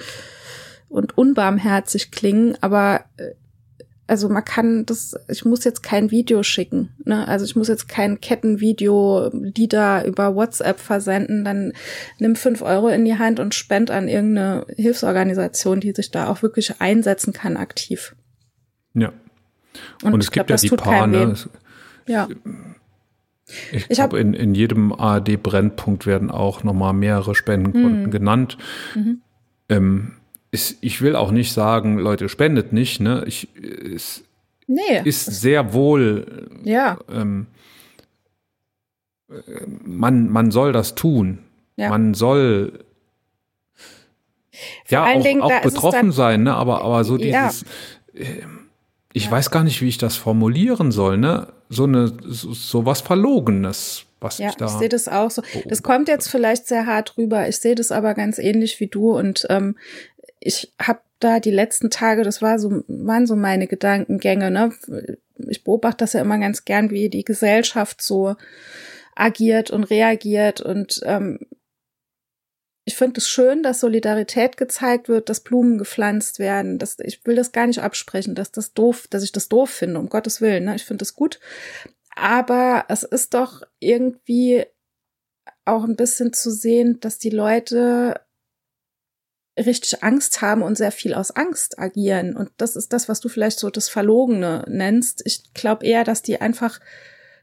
[0.89, 3.31] und unbarmherzig klingen, aber äh,
[4.09, 7.27] also man kann das, ich muss jetzt kein Video schicken, ne?
[7.27, 11.73] Also ich muss jetzt kein Kettenvideo, Lieder über WhatsApp versenden, dann
[12.21, 16.43] nimm fünf Euro in die Hand und spend an irgendeine Hilfsorganisation, die sich da auch
[16.43, 18.15] wirklich einsetzen kann, aktiv.
[18.95, 19.13] ja.
[20.05, 21.35] Und, Und es gibt glaub, ja das die paar, ne?
[22.07, 22.29] Ja,
[23.73, 28.11] Ich, Ich glaube, in, in jedem ARD-Brennpunkt werden auch nochmal mehrere Spendenkonten Mhm.
[28.11, 28.59] genannt.
[29.69, 30.13] Ähm,
[30.51, 33.01] ist, ich will auch nicht sagen, Leute, spendet nicht.
[33.01, 33.25] Ne?
[33.27, 33.49] Ich,
[33.95, 34.25] es
[34.67, 37.47] nee, ist sehr wohl, ja, ähm,
[39.31, 39.35] äh,
[39.85, 41.39] man, man soll das tun.
[41.77, 41.91] Ja.
[41.91, 42.85] Man soll
[44.89, 46.55] ja allen auch, Dingen, auch betroffen sein, ne?
[46.55, 47.49] aber, aber so Ja.
[47.49, 47.65] dieses,
[49.17, 51.49] ich weiß gar nicht, wie ich das formulieren soll, ne?
[51.71, 54.67] So eine, so, so was Verlogenes, was Ja, ich da.
[54.67, 55.43] ich sehe das auch so.
[55.65, 57.49] Das kommt jetzt vielleicht sehr hart rüber.
[57.49, 59.77] Ich sehe das aber ganz ähnlich wie du und ähm,
[60.39, 64.51] ich habe da die letzten Tage, das war so, waren so meine Gedankengänge.
[64.51, 64.73] Ne?
[65.49, 68.37] Ich beobachte das ja immer ganz gern, wie die Gesellschaft so
[69.15, 71.39] agiert und reagiert und ähm,
[72.89, 76.79] ich finde es schön, dass Solidarität gezeigt wird, dass Blumen gepflanzt werden.
[76.79, 79.99] Dass, ich will das gar nicht absprechen, dass das doof, dass ich das doof finde,
[79.99, 80.65] um Gottes Willen.
[80.65, 80.77] Ne?
[80.77, 81.41] Ich finde das gut.
[82.15, 84.67] Aber es ist doch irgendwie
[85.65, 88.21] auch ein bisschen zu sehen, dass die Leute
[89.59, 92.37] richtig Angst haben und sehr viel aus Angst agieren.
[92.37, 95.23] Und das ist das, was du vielleicht so das Verlogene nennst.
[95.25, 96.79] Ich glaube eher, dass die einfach,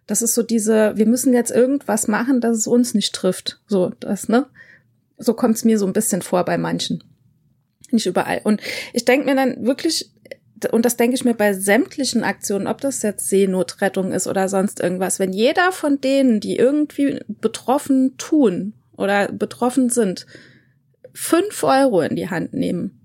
[0.07, 3.59] das ist so diese, wir müssen jetzt irgendwas machen, dass es uns nicht trifft.
[3.67, 4.47] So, das, ne?
[5.23, 7.03] So kommt es mir so ein bisschen vor bei manchen.
[7.91, 8.41] Nicht überall.
[8.43, 8.61] Und
[8.93, 10.11] ich denke mir dann wirklich,
[10.71, 14.79] und das denke ich mir bei sämtlichen Aktionen, ob das jetzt Seenotrettung ist oder sonst
[14.79, 20.25] irgendwas, wenn jeder von denen, die irgendwie betroffen tun oder betroffen sind,
[21.13, 22.99] fünf Euro in die Hand nehmen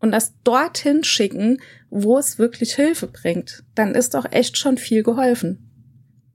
[0.00, 5.02] und das dorthin schicken, wo es wirklich Hilfe bringt, dann ist doch echt schon viel
[5.02, 5.70] geholfen.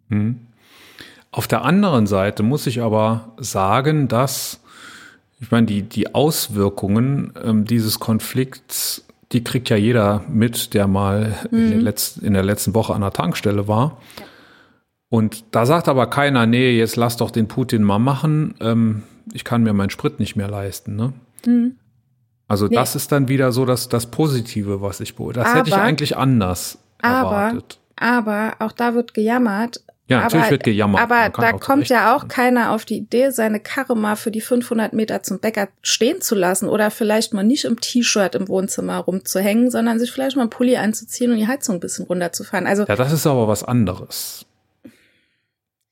[0.10, 0.48] Hm.
[1.32, 4.62] Auf der anderen Seite muss ich aber sagen, dass
[5.40, 11.36] ich meine, die, die Auswirkungen ähm, dieses Konflikts, die kriegt ja jeder mit, der mal
[11.52, 13.98] in, der letzten, in der letzten Woche an der Tankstelle war.
[15.10, 18.56] Und da sagt aber keiner, nee, jetzt lass doch den Putin mal machen.
[18.60, 20.96] Ähm, ich kann mir meinen Sprit nicht mehr leisten.
[20.96, 21.14] Ne?
[22.48, 22.76] Also Nee.
[22.76, 25.40] das ist dann wieder so das, das Positive, was ich beobachte.
[25.42, 27.80] Das hätte ich Aber- eigentlich anders aber- erwartet.
[27.96, 29.82] Aber auch da wird gejammert.
[30.10, 31.02] Ja, natürlich aber, wird gejammert.
[31.02, 34.92] Aber da kommt ja auch keiner auf die Idee, seine Karre mal für die 500
[34.92, 39.70] Meter zum Bäcker stehen zu lassen oder vielleicht mal nicht im T-Shirt im Wohnzimmer rumzuhängen,
[39.70, 42.66] sondern sich vielleicht mal einen Pulli anzuziehen und die Heizung ein bisschen runterzufahren.
[42.66, 44.48] Also Ja, das ist aber was anderes.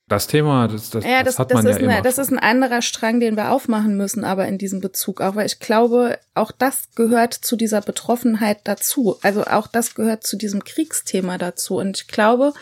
[0.09, 1.93] Das Thema, das, das, Ja, das, das, hat das, man ist ja immer.
[1.95, 5.35] eine, das ist ein anderer Strang, den wir aufmachen müssen, aber in diesem Bezug auch,
[5.35, 9.17] weil ich glaube, auch das gehört zu dieser Betroffenheit dazu.
[9.21, 11.75] Also auch das gehört zu diesem Kriegsthema dazu.
[11.75, 12.53] Und ich glaube,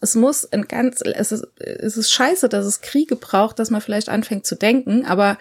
[0.00, 3.80] es muss in ganz, es ist, es ist scheiße, dass es Kriege braucht, dass man
[3.80, 5.38] vielleicht anfängt zu denken, aber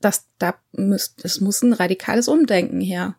[0.00, 3.16] das, da müsst, es muss ein radikales Umdenken her.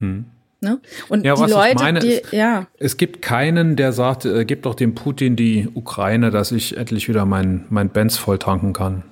[0.00, 0.24] hm.
[0.64, 0.80] Ne?
[1.08, 4.24] Und Ja, die was ich Leute, meine, die, ist- ja, Es gibt keinen, der sagt,
[4.24, 8.38] äh, gib doch dem Putin die Ukraine, dass ich endlich wieder mein, mein Benz voll
[8.38, 9.04] tanken kann.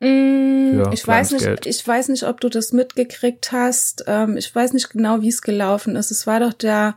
[0.00, 1.66] Mm, ich weiß nicht, Geld.
[1.66, 4.04] ich weiß nicht, ob du das mitgekriegt hast.
[4.06, 6.10] Ähm, ich weiß nicht genau, wie es gelaufen ist.
[6.10, 6.94] Es war doch der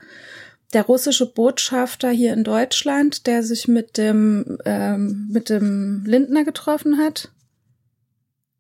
[0.74, 7.00] der russische Botschafter hier in Deutschland, der sich mit dem ähm, mit dem Lindner getroffen
[7.00, 7.32] hat,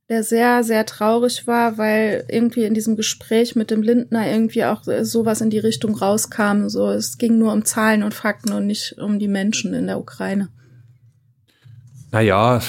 [0.10, 4.88] der sehr sehr traurig war, weil irgendwie in diesem Gespräch mit dem Lindner irgendwie auch
[4.88, 6.68] äh, sowas in die Richtung rauskam.
[6.68, 10.00] So, es ging nur um Zahlen und Fakten und nicht um die Menschen in der
[10.00, 10.50] Ukraine.
[12.12, 12.60] Naja,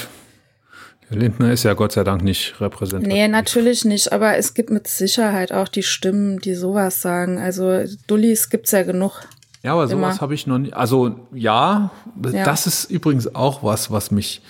[1.11, 3.13] der Lindner ist ja Gott sei Dank nicht repräsentativ.
[3.13, 7.39] Nee, natürlich nicht, aber es gibt mit Sicherheit auch die Stimmen, die sowas sagen.
[7.39, 9.23] Also Dullis gibt's ja genug.
[9.63, 10.75] Ja, aber sowas habe ich noch nicht.
[10.75, 11.91] Also ja,
[12.33, 12.45] Ja.
[12.45, 14.43] das ist übrigens auch was, was mich,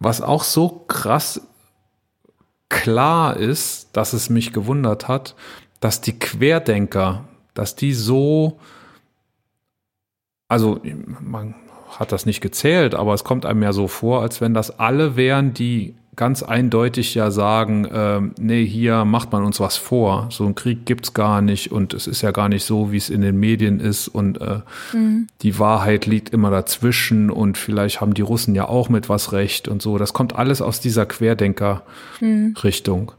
[0.00, 1.40] was auch so krass
[2.70, 5.34] klar ist, dass es mich gewundert hat,
[5.80, 8.58] dass die Querdenker, dass die so,
[10.48, 10.80] also
[11.20, 11.54] man
[11.98, 15.16] hat das nicht gezählt, aber es kommt einem ja so vor, als wenn das alle
[15.16, 20.28] wären, die ganz eindeutig ja sagen, ähm, nee, hier macht man uns was vor.
[20.30, 23.08] So einen Krieg gibt's gar nicht und es ist ja gar nicht so, wie es
[23.08, 24.60] in den Medien ist und äh,
[25.40, 29.66] die Wahrheit liegt immer dazwischen und vielleicht haben die Russen ja auch mit was recht
[29.66, 29.96] und so.
[29.96, 33.12] Das kommt alles aus dieser Querdenker-Richtung.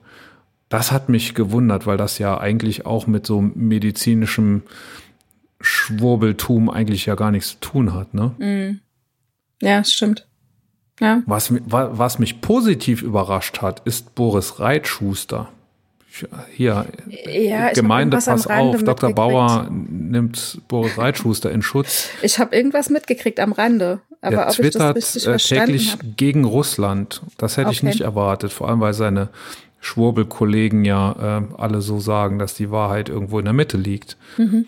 [0.70, 4.62] Das hat mich gewundert, weil das ja eigentlich auch mit so medizinischem
[5.60, 8.36] Schwurbeltum eigentlich ja gar nichts zu tun hat, ne?
[9.60, 10.28] Ja, stimmt.
[11.02, 11.22] Ja.
[11.26, 15.50] Was, was mich positiv überrascht hat, ist Boris Reitschuster.
[16.54, 16.86] Hier,
[17.26, 19.14] Ja, ich Gemeinde, hab pass auf, Dr.
[19.14, 22.10] Bauer nimmt Boris Reitschuster in Schutz.
[22.22, 25.66] Ich habe irgendwas mitgekriegt am Rande, aber Der ob ich das twittert richtig äh, verstanden
[25.66, 26.04] täglich habe.
[26.18, 27.22] gegen Russland.
[27.38, 27.88] Das hätte ich Okay.
[27.88, 29.30] nicht erwartet, vor allem weil seine
[29.80, 34.18] Schwurbelkollegen ja äh, alle so sagen, dass die Wahrheit irgendwo in der Mitte liegt.
[34.38, 34.66] Mhm.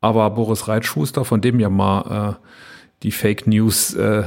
[0.00, 2.44] Aber Boris Reitschuster, von dem ja mal äh,
[3.02, 4.24] die Fake News äh,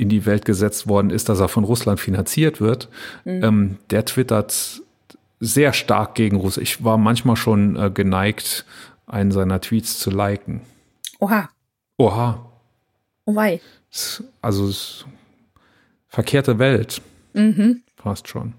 [0.00, 2.88] in die Welt gesetzt worden ist, dass er von Russland finanziert wird,
[3.24, 3.44] Mhm.
[3.44, 4.80] ähm, der twittert
[5.40, 6.66] sehr stark gegen Russland.
[6.68, 8.64] Ich war manchmal schon äh, geneigt,
[9.06, 10.62] einen seiner Tweets zu liken.
[11.18, 11.48] Oha,
[11.98, 12.50] Oha,
[13.26, 13.60] oh wei.
[14.40, 14.72] also
[16.08, 17.02] verkehrte Welt,
[17.34, 17.82] Mhm.
[17.96, 18.54] fast schon.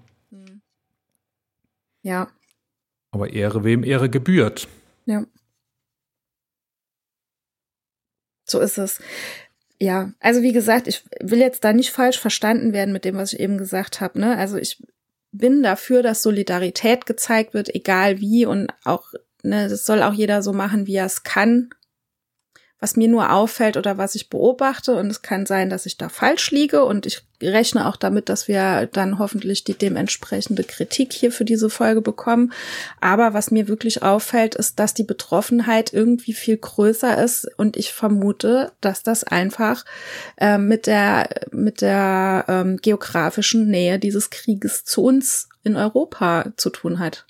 [2.04, 2.28] Ja,
[3.12, 4.66] Aber Ehre wem Ehre gebührt.
[5.06, 5.24] ja.
[8.44, 9.00] So ist es.
[9.82, 13.32] Ja, also wie gesagt, ich will jetzt da nicht falsch verstanden werden mit dem, was
[13.32, 14.20] ich eben gesagt habe.
[14.20, 14.38] Ne?
[14.38, 14.80] Also ich
[15.32, 20.40] bin dafür, dass Solidarität gezeigt wird, egal wie und auch, ne, das soll auch jeder
[20.40, 21.70] so machen, wie er es kann.
[22.82, 26.08] Was mir nur auffällt oder was ich beobachte, und es kann sein, dass ich da
[26.08, 31.30] falsch liege, und ich rechne auch damit, dass wir dann hoffentlich die dementsprechende Kritik hier
[31.30, 32.52] für diese Folge bekommen.
[33.00, 37.92] Aber was mir wirklich auffällt, ist, dass die Betroffenheit irgendwie viel größer ist, und ich
[37.92, 39.84] vermute, dass das einfach
[40.38, 46.70] äh, mit der mit der ähm, geografischen Nähe dieses Krieges zu uns in Europa zu
[46.70, 47.26] tun hat.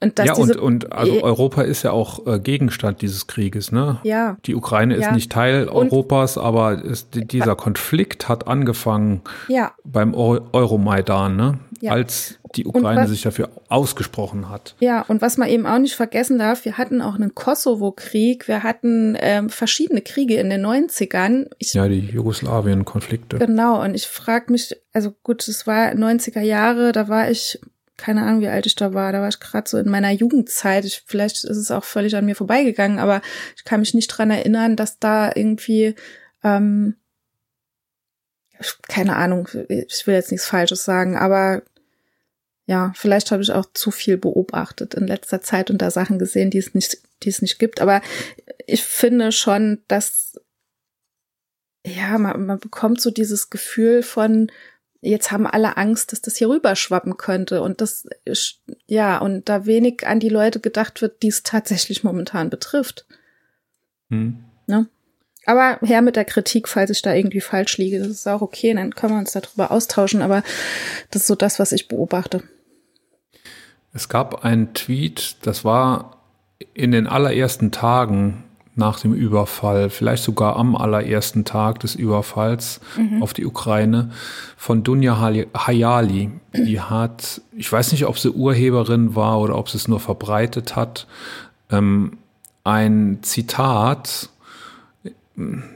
[0.00, 3.98] Und ja, und, und also Eh- Europa ist ja auch äh, Gegenstand dieses Krieges, ne?
[4.02, 5.12] ja, Die Ukraine ist Ja.
[5.12, 6.76] nicht Teil Und- Europas, aber
[7.14, 11.58] die- dieser Konflikt hat angefangen ja, beim Eu- Euromaidan, ne?
[11.80, 11.92] Ja.
[11.92, 14.74] Als die Ukraine was- sich dafür ausgesprochen hat.
[14.80, 18.62] Ja, und was man eben auch nicht vergessen darf, wir hatten auch einen Kosovo-Krieg, wir
[18.62, 21.46] hatten ähm, verschiedene Kriege in den 90ern.
[21.58, 23.38] Ich, Ja, die Jugoslawien-Konflikte.
[23.38, 27.58] Genau, und ich frage mich, also gut, es war 90er Jahre, da war ich,
[27.96, 30.84] keine Ahnung, wie alt ich da war, da war ich gerade so in meiner Jugendzeit.
[30.84, 33.22] Ich, vielleicht ist es auch völlig an mir vorbeigegangen, aber
[33.56, 35.94] ich kann mich nicht dran erinnern, dass da irgendwie,
[36.42, 36.96] ähm,
[38.88, 41.62] keine Ahnung, ich will jetzt nichts Falsches sagen, aber
[42.66, 46.50] ja, vielleicht habe ich auch zu viel beobachtet in letzter Zeit und da Sachen gesehen,
[46.50, 47.80] die es nicht, die es nicht gibt.
[47.80, 48.02] Aber
[48.66, 50.34] ich finde schon, dass
[51.86, 54.50] ja, man, man bekommt so dieses Gefühl von,
[55.00, 58.06] jetzt haben alle Angst, dass das hier rüberschwappen könnte und das,
[58.86, 63.06] ja, und da wenig an die Leute gedacht wird, die es tatsächlich momentan betrifft.
[64.10, 64.44] Hm.
[64.66, 64.88] Ne?
[65.46, 68.74] Aber her mit der Kritik, falls ich da irgendwie falsch liege, das ist auch okay,
[68.74, 70.42] dann können wir uns darüber austauschen, aber
[71.10, 72.42] das ist so das, was ich beobachte.
[73.92, 76.20] Es gab einen Tweet, das war
[76.74, 78.44] in den allerersten Tagen
[78.76, 83.22] nach dem Überfall, vielleicht sogar am allerersten Tag des Überfalls mhm.
[83.22, 84.10] auf die Ukraine
[84.56, 86.30] von Dunja Hayali.
[86.54, 90.76] Die hat, ich weiß nicht, ob sie Urheberin war oder ob sie es nur verbreitet
[90.76, 91.06] hat,
[91.70, 92.18] ähm,
[92.64, 94.28] ein Zitat,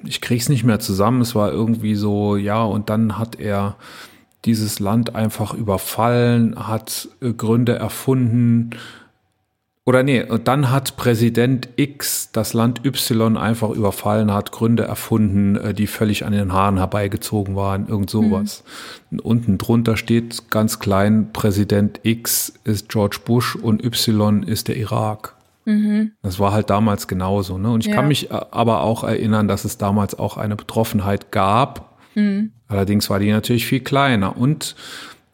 [0.04, 3.76] ich krieg's nicht mehr zusammen, es war irgendwie so, ja, und dann hat er
[4.44, 8.70] dieses Land einfach überfallen, hat äh, Gründe erfunden,
[9.86, 15.56] oder nee, und dann hat Präsident X das Land Y einfach überfallen, hat Gründe erfunden,
[15.56, 18.62] äh, die völlig an den Haaren herbeigezogen waren, irgend sowas.
[19.10, 19.18] Mhm.
[19.20, 25.34] unten drunter steht ganz klein, Präsident X ist George Bush und Y ist der Irak.
[25.64, 26.12] Mhm.
[26.22, 27.58] Das war halt damals genauso.
[27.58, 27.70] Ne?
[27.70, 27.94] Und ich ja.
[27.94, 31.98] kann mich äh, aber auch erinnern, dass es damals auch eine Betroffenheit gab.
[32.14, 32.52] Mhm.
[32.68, 34.36] Allerdings war die natürlich viel kleiner.
[34.36, 34.76] Und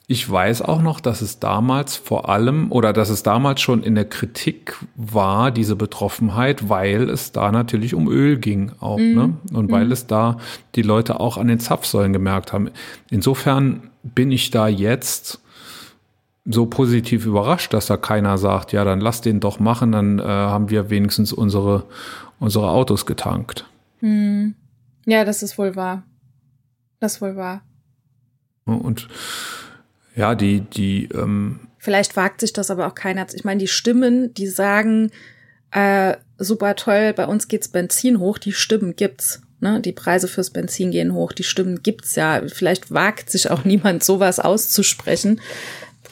[0.09, 3.97] ich weiß auch noch, dass es damals vor allem oder dass es damals schon in
[3.97, 9.15] der Kritik war, diese Betroffenheit, weil es da natürlich um Öl ging auch, mm.
[9.15, 9.37] ne?
[9.53, 9.93] Und weil mm.
[9.93, 10.39] es da
[10.77, 12.71] die Leute auch an den Zapfsäulen gemerkt haben.
[13.11, 15.41] Insofern bin ich da jetzt
[16.45, 20.23] so positiv überrascht, dass da keiner sagt, ja, dann lass den doch machen, dann äh,
[20.23, 21.83] haben wir wenigstens unsere,
[22.39, 23.67] unsere Autos getankt.
[24.03, 24.51] Mm.
[25.05, 26.05] Ja, das ist wohl wahr.
[27.01, 27.63] Das ist wohl wahr.
[28.65, 29.09] Und
[30.17, 31.09] ja, die, die.
[31.15, 33.27] Ähm Vielleicht wagt sich das aber auch keiner.
[33.33, 35.13] Ich meine, die Stimmen, die sagen,
[35.71, 39.43] äh, super toll, bei uns geht's Benzin hoch, die Stimmen gibt's.
[39.61, 39.81] Ne?
[39.81, 42.43] Die Preise fürs Benzin gehen hoch, die Stimmen gibt's ja.
[42.49, 45.41] Vielleicht wagt sich auch niemand, sowas auszusprechen.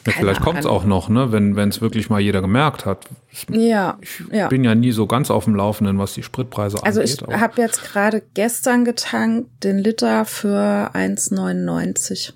[0.05, 3.05] Ja, vielleicht kommt es auch noch, ne, wenn es wirklich mal jeder gemerkt hat.
[3.49, 3.97] Ja.
[4.01, 4.49] Ich ja.
[4.49, 7.23] bin ja nie so ganz auf dem Laufenden, was die Spritpreise also angeht.
[7.23, 12.33] Also ich habe jetzt gerade gestern getankt den Liter für 1,99.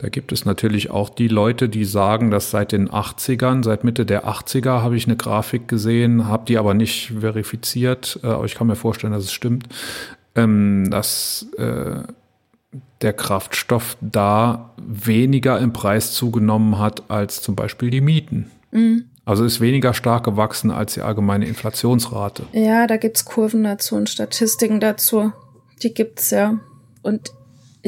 [0.00, 4.06] Da gibt es natürlich auch die Leute, die sagen, dass seit den 80ern, seit Mitte
[4.06, 8.54] der 80er habe ich eine Grafik gesehen, habe die aber nicht verifiziert, äh, aber ich
[8.54, 9.68] kann mir vorstellen, dass es stimmt,
[10.36, 12.02] ähm, dass äh,
[13.00, 18.52] der Kraftstoff da weniger im Preis zugenommen hat als zum Beispiel die Mieten.
[18.70, 19.06] Mhm.
[19.24, 22.44] Also ist weniger stark gewachsen als die allgemeine Inflationsrate.
[22.52, 25.32] Ja, da gibt's Kurven dazu und Statistiken dazu.
[25.82, 26.60] Die gibt's ja.
[27.02, 27.32] Und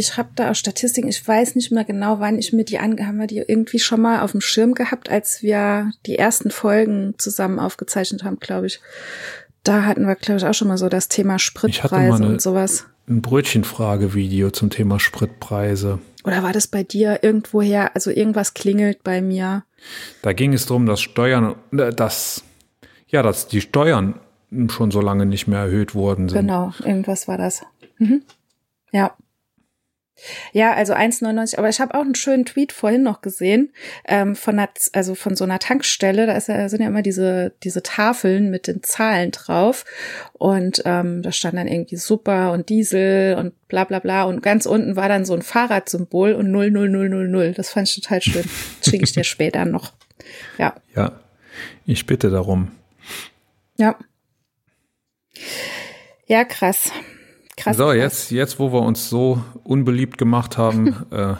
[0.01, 3.07] ich habe da auch Statistiken, ich weiß nicht mehr genau, wann ich mir die ange
[3.07, 7.15] haben wir die irgendwie schon mal auf dem Schirm gehabt, als wir die ersten Folgen
[7.19, 8.81] zusammen aufgezeichnet haben, glaube ich.
[9.63, 12.87] Da hatten wir, glaube ich, auch schon mal so das Thema Spritpreise und sowas.
[13.09, 15.99] Ein Brötchenfrage-Video zum Thema Spritpreise.
[16.25, 17.95] Oder war das bei dir irgendwoher?
[17.95, 19.65] Also irgendwas klingelt bei mir.
[20.23, 22.43] Da ging es darum, dass Steuern, äh, dass,
[23.09, 24.19] ja, dass die Steuern
[24.71, 26.41] schon so lange nicht mehr erhöht worden sind.
[26.41, 27.63] Genau, irgendwas war das.
[27.99, 28.23] Mhm.
[28.93, 29.15] Ja.
[30.53, 31.59] Ja, also 1,99.
[31.59, 33.73] Aber ich habe auch einen schönen Tweet vorhin noch gesehen
[34.07, 36.27] ähm, von einer, also von so einer Tankstelle.
[36.27, 39.85] Da ist ja, sind ja immer diese diese Tafeln mit den Zahlen drauf
[40.33, 44.67] und ähm, da stand dann irgendwie Super und Diesel und bla bla bla und ganz
[44.67, 47.59] unten war dann so ein Fahrradsymbol und 00000.
[47.59, 48.45] Das fand ich total schön.
[48.83, 49.93] Schicke ich dir später noch.
[50.59, 50.75] Ja.
[50.95, 51.21] Ja,
[51.87, 52.73] ich bitte darum.
[53.77, 53.97] Ja.
[56.27, 56.93] Ja, krass.
[57.61, 57.77] Krass.
[57.77, 61.35] So, jetzt, jetzt, wo wir uns so unbeliebt gemacht haben, äh,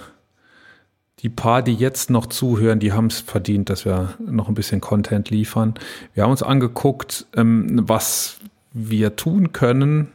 [1.21, 4.81] die paar, die jetzt noch zuhören, die haben es verdient, dass wir noch ein bisschen
[4.81, 5.75] Content liefern.
[6.15, 8.39] Wir haben uns angeguckt, ähm, was
[8.73, 10.09] wir tun können,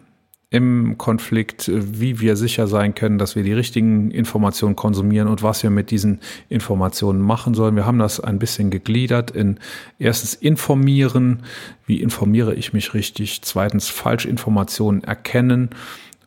[0.55, 5.63] im Konflikt, wie wir sicher sein können, dass wir die richtigen Informationen konsumieren und was
[5.63, 7.75] wir mit diesen Informationen machen sollen.
[7.75, 9.59] Wir haben das ein bisschen gegliedert in
[9.99, 11.43] erstens informieren,
[11.85, 15.71] wie informiere ich mich richtig, zweitens Falschinformationen erkennen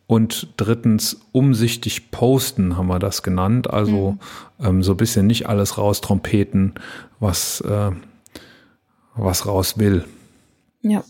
[0.06, 3.70] und drittens umsichtig posten haben wir das genannt.
[3.70, 4.18] Also
[4.58, 4.66] mhm.
[4.66, 6.74] ähm, so ein bisschen nicht alles raustrompeten,
[7.18, 7.92] was, äh,
[9.14, 10.04] was raus will.
[10.82, 11.02] Ja.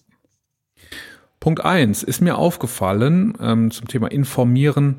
[1.40, 4.96] Punkt eins ist mir aufgefallen ähm, zum Thema Informieren,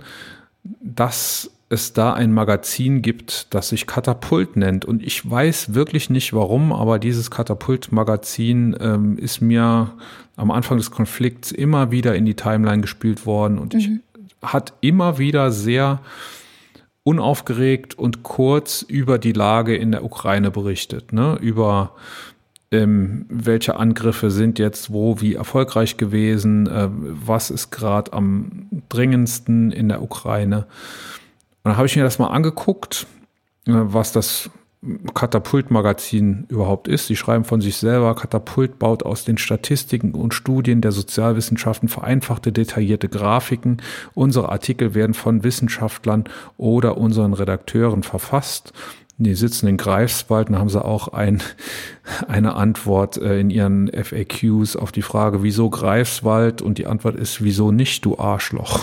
[0.63, 4.85] dass es da ein Magazin gibt, das sich Katapult nennt.
[4.85, 9.91] Und ich weiß wirklich nicht warum, aber dieses Katapult-Magazin ähm, ist mir
[10.35, 13.79] am Anfang des Konflikts immer wieder in die Timeline gespielt worden und mhm.
[13.79, 13.89] ich
[14.41, 15.99] hat immer wieder sehr
[17.03, 21.37] unaufgeregt und kurz über die Lage in der Ukraine berichtet, ne?
[21.41, 21.95] über
[22.71, 29.71] ähm, welche Angriffe sind jetzt wo wie erfolgreich gewesen, äh, was ist gerade am dringendsten
[29.71, 30.67] in der Ukraine.
[31.63, 33.07] dann habe ich mir das mal angeguckt,
[33.65, 34.49] äh, was das
[35.13, 37.07] Katapult-Magazin überhaupt ist.
[37.07, 42.53] Sie schreiben von sich selber, Katapult baut aus den Statistiken und Studien der Sozialwissenschaften vereinfachte,
[42.53, 43.81] detaillierte Grafiken.
[44.13, 48.71] Unsere Artikel werden von Wissenschaftlern oder unseren Redakteuren verfasst
[49.25, 51.43] die sitzen in Greifswald und haben sie auch ein,
[52.27, 56.61] eine Antwort äh, in ihren FAQs auf die Frage, wieso Greifswald?
[56.61, 58.81] Und die Antwort ist, wieso nicht, du Arschloch?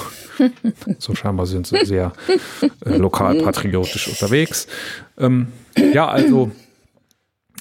[0.99, 2.13] so scheinbar sind sie sehr
[2.85, 4.67] äh, lokalpatriotisch unterwegs.
[5.19, 5.49] Ähm,
[5.95, 6.51] ja, also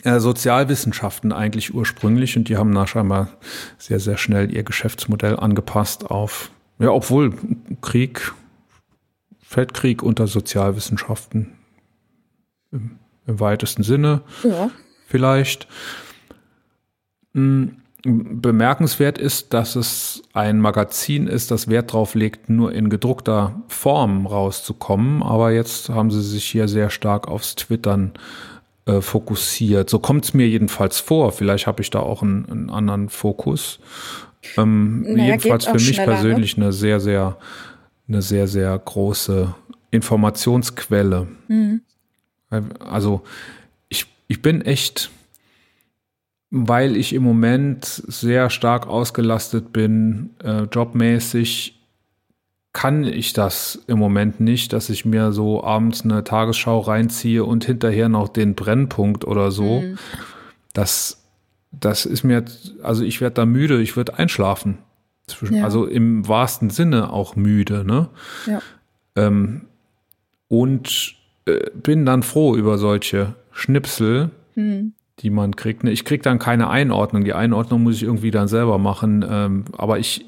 [0.04, 3.30] äh, Sozialwissenschaften eigentlich ursprünglich und die haben da scheinbar
[3.78, 7.34] sehr, sehr schnell ihr Geschäftsmodell angepasst auf, ja, obwohl
[7.82, 8.34] Krieg,
[9.42, 11.55] Feldkrieg unter Sozialwissenschaften
[12.76, 14.70] im, im weitesten Sinne ja.
[15.08, 15.68] vielleicht.
[17.34, 23.64] Hm, bemerkenswert ist, dass es ein Magazin ist, das Wert darauf legt, nur in gedruckter
[23.68, 25.24] Form rauszukommen.
[25.24, 28.14] Aber jetzt haben sie sich hier sehr stark aufs Twittern
[28.86, 29.90] äh, fokussiert.
[29.90, 31.32] So kommt es mir jedenfalls vor.
[31.32, 33.80] Vielleicht habe ich da auch einen, einen anderen Fokus.
[34.56, 36.06] Ähm, naja, jedenfalls für mich ne?
[36.06, 36.66] persönlich ne?
[36.66, 37.38] eine sehr, sehr,
[38.08, 39.54] eine sehr, sehr große
[39.90, 41.28] Informationsquelle.
[41.48, 41.82] Mhm.
[42.80, 43.24] Also
[43.90, 45.10] ich, ich bin echt,
[46.50, 51.76] weil ich im Moment sehr stark ausgelastet bin, äh, jobmäßig,
[52.76, 57.64] kann ich das im Moment nicht, dass ich mir so abends eine Tagesschau reinziehe und
[57.64, 59.80] hinterher noch den Brennpunkt oder so.
[59.80, 59.98] Mhm.
[60.74, 61.24] Das,
[61.72, 62.44] das ist mir,
[62.84, 64.80] also ich werde da müde, ich würde einschlafen.
[65.50, 65.64] Ja.
[65.64, 68.10] Also im wahrsten Sinne auch müde, ne?
[68.46, 68.62] Ja.
[69.16, 69.68] Ähm,
[70.50, 71.16] und
[71.46, 74.94] äh, bin dann froh über solche Schnipsel, hm.
[75.20, 75.84] die man kriegt.
[75.84, 77.24] Ne, ich krieg dann keine Einordnung.
[77.24, 79.26] Die Einordnung muss ich irgendwie dann selber machen.
[79.30, 80.26] Ähm, aber ich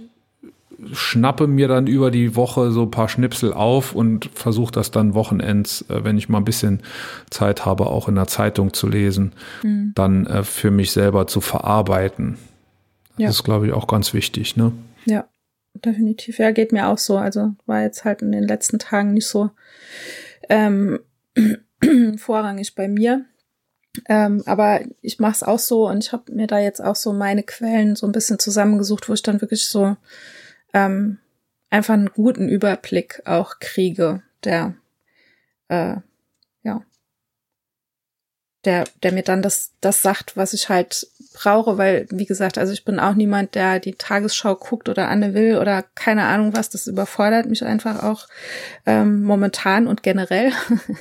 [0.94, 5.16] schnappe mir dann über die Woche so ein paar Schnipsel auf und versuche das dann
[5.16, 6.84] wochenends, äh, wenn ich mal ein bisschen
[7.30, 9.94] Zeit habe, auch in der Zeitung zu lesen, hm.
[9.96, 12.38] dann äh, für mich selber zu verarbeiten.
[13.16, 13.30] Das ja.
[13.30, 14.72] ist, glaube ich, auch ganz wichtig, ne?
[15.06, 15.26] Ja,
[15.74, 16.38] definitiv.
[16.38, 17.18] Ja, geht mir auch so.
[17.18, 19.50] Also war jetzt halt in den letzten Tagen nicht so
[20.50, 21.00] ähm,
[22.18, 23.26] vorrangig bei mir.
[24.08, 27.14] Ähm, aber ich mache es auch so und ich habe mir da jetzt auch so
[27.14, 29.98] meine Quellen so ein bisschen zusammengesucht, wo ich dann wirklich so
[30.74, 31.18] ähm,
[31.70, 34.76] einfach einen guten Überblick auch kriege, der
[35.70, 35.98] äh,
[38.66, 42.74] der, der mir dann das, das sagt, was ich halt brauche, weil, wie gesagt, also
[42.74, 46.70] ich bin auch niemand, der die Tagesschau guckt oder Anne will oder keine Ahnung was.
[46.70, 48.28] Das überfordert mich einfach auch
[48.86, 50.52] ähm, momentan und generell.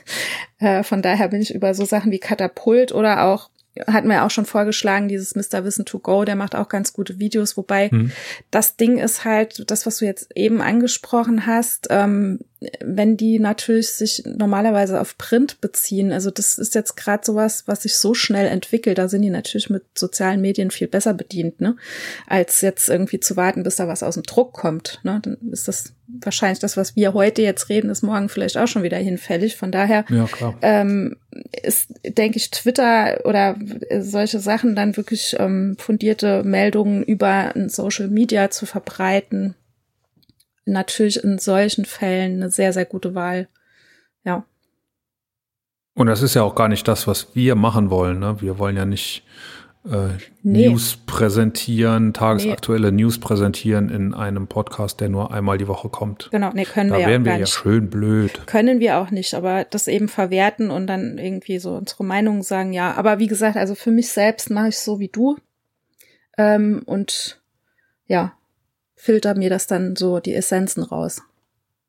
[0.58, 3.48] äh, von daher bin ich über so Sachen wie Katapult oder auch
[3.86, 5.64] hatten wir auch schon vorgeschlagen, dieses Mr.
[5.64, 8.10] Wissen to Go, der macht auch ganz gute Videos, wobei mhm.
[8.50, 12.40] das Ding ist halt, das, was du jetzt eben angesprochen hast, ähm,
[12.80, 17.82] wenn die natürlich sich normalerweise auf Print beziehen, also das ist jetzt gerade sowas, was
[17.82, 21.76] sich so schnell entwickelt, da sind die natürlich mit sozialen Medien viel besser bedient, ne,
[22.26, 25.68] als jetzt irgendwie zu warten, bis da was aus dem Druck kommt, ne, dann ist
[25.68, 29.56] das wahrscheinlich das, was wir heute jetzt reden, ist morgen vielleicht auch schon wieder hinfällig.
[29.56, 30.28] Von daher ja,
[30.62, 31.16] ähm,
[31.62, 33.56] ist, denke ich, Twitter oder
[34.00, 39.56] solche Sachen dann wirklich ähm, fundierte Meldungen über Social Media zu verbreiten,
[40.66, 43.48] natürlich in solchen Fällen eine sehr, sehr gute Wahl.
[44.24, 44.44] Ja.
[45.94, 48.18] Und das ist ja auch gar nicht das, was wir machen wollen.
[48.18, 48.40] Ne?
[48.40, 49.24] Wir wollen ja nicht
[49.90, 50.08] äh,
[50.42, 50.68] nee.
[50.68, 53.02] News präsentieren, tagesaktuelle nee.
[53.02, 56.28] News präsentieren in einem Podcast, der nur einmal die Woche kommt.
[56.32, 58.46] Genau, nee, können da wir ja wären wir ja schön blöd.
[58.46, 62.72] Können wir auch nicht, aber das eben verwerten und dann irgendwie so unsere Meinung sagen,
[62.72, 62.94] ja.
[62.94, 65.36] Aber wie gesagt, also für mich selbst mache ich so wie du.
[66.36, 67.40] Ähm, und
[68.06, 68.32] ja,
[68.96, 71.22] filter mir das dann so die Essenzen raus.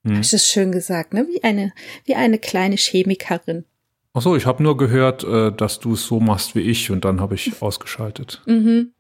[0.04, 0.12] Hm.
[0.12, 1.28] Habe ich das schön gesagt, ne?
[1.28, 1.74] Wie eine,
[2.06, 3.66] wie eine kleine Chemikerin.
[4.14, 7.06] Ach so, ich habe nur gehört, äh, dass du es so machst wie ich und
[7.06, 8.42] dann habe ich ausgeschaltet.
[8.46, 8.94] Mhm.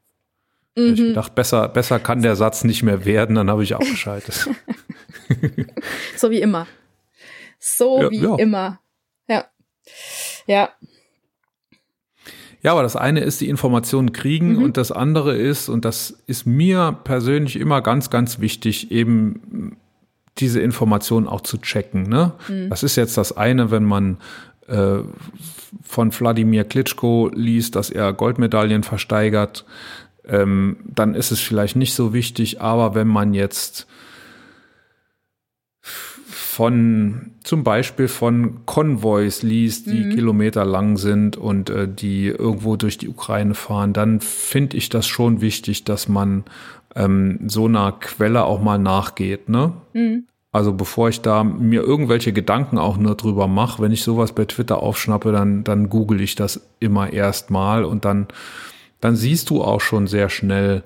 [0.75, 0.93] Mhm.
[0.93, 4.47] Ich dachte, besser, besser kann der Satz nicht mehr werden, dann habe ich abgeschaltet.
[6.15, 6.67] so wie immer.
[7.59, 8.35] So ja, wie ja.
[8.35, 8.79] immer.
[9.27, 9.45] Ja.
[10.45, 10.69] Ja.
[12.68, 14.63] Ja, aber das eine ist die Informationen kriegen mhm.
[14.63, 19.78] und das andere ist, und das ist mir persönlich immer ganz, ganz wichtig, eben
[20.38, 22.09] diese Informationen auch zu checken.
[22.09, 22.34] Ne?
[22.49, 22.70] Mhm.
[22.70, 24.18] Das ist jetzt das eine, wenn man
[24.68, 24.97] äh,
[25.82, 29.63] von Wladimir Klitschko liest, dass er Goldmedaillen versteigert,
[30.28, 33.88] ähm, dann ist es vielleicht nicht so wichtig, aber wenn man jetzt
[36.57, 40.15] von zum Beispiel von Konvois liest, die mhm.
[40.15, 45.05] Kilometer lang sind und äh, die irgendwo durch die Ukraine fahren, dann finde ich das
[45.05, 46.45] schon wichtig, dass man
[46.95, 49.49] ähm, so einer Quelle auch mal nachgeht.
[49.49, 49.73] Ne?
[49.93, 50.25] Mhm.
[50.51, 54.45] Also bevor ich da mir irgendwelche Gedanken auch nur drüber mache, wenn ich sowas bei
[54.45, 58.25] Twitter aufschnappe, dann, dann google ich das immer erstmal und dann,
[58.99, 60.81] dann siehst du auch schon sehr schnell,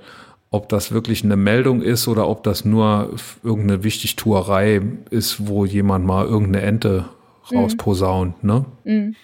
[0.52, 6.06] ob das wirklich eine Meldung ist oder ob das nur irgendeine Wichtigtuerei ist, wo jemand
[6.06, 7.06] mal irgendeine Ente
[7.50, 7.58] mhm.
[7.58, 8.66] rausposaunt, ne?
[8.84, 9.16] Mhm.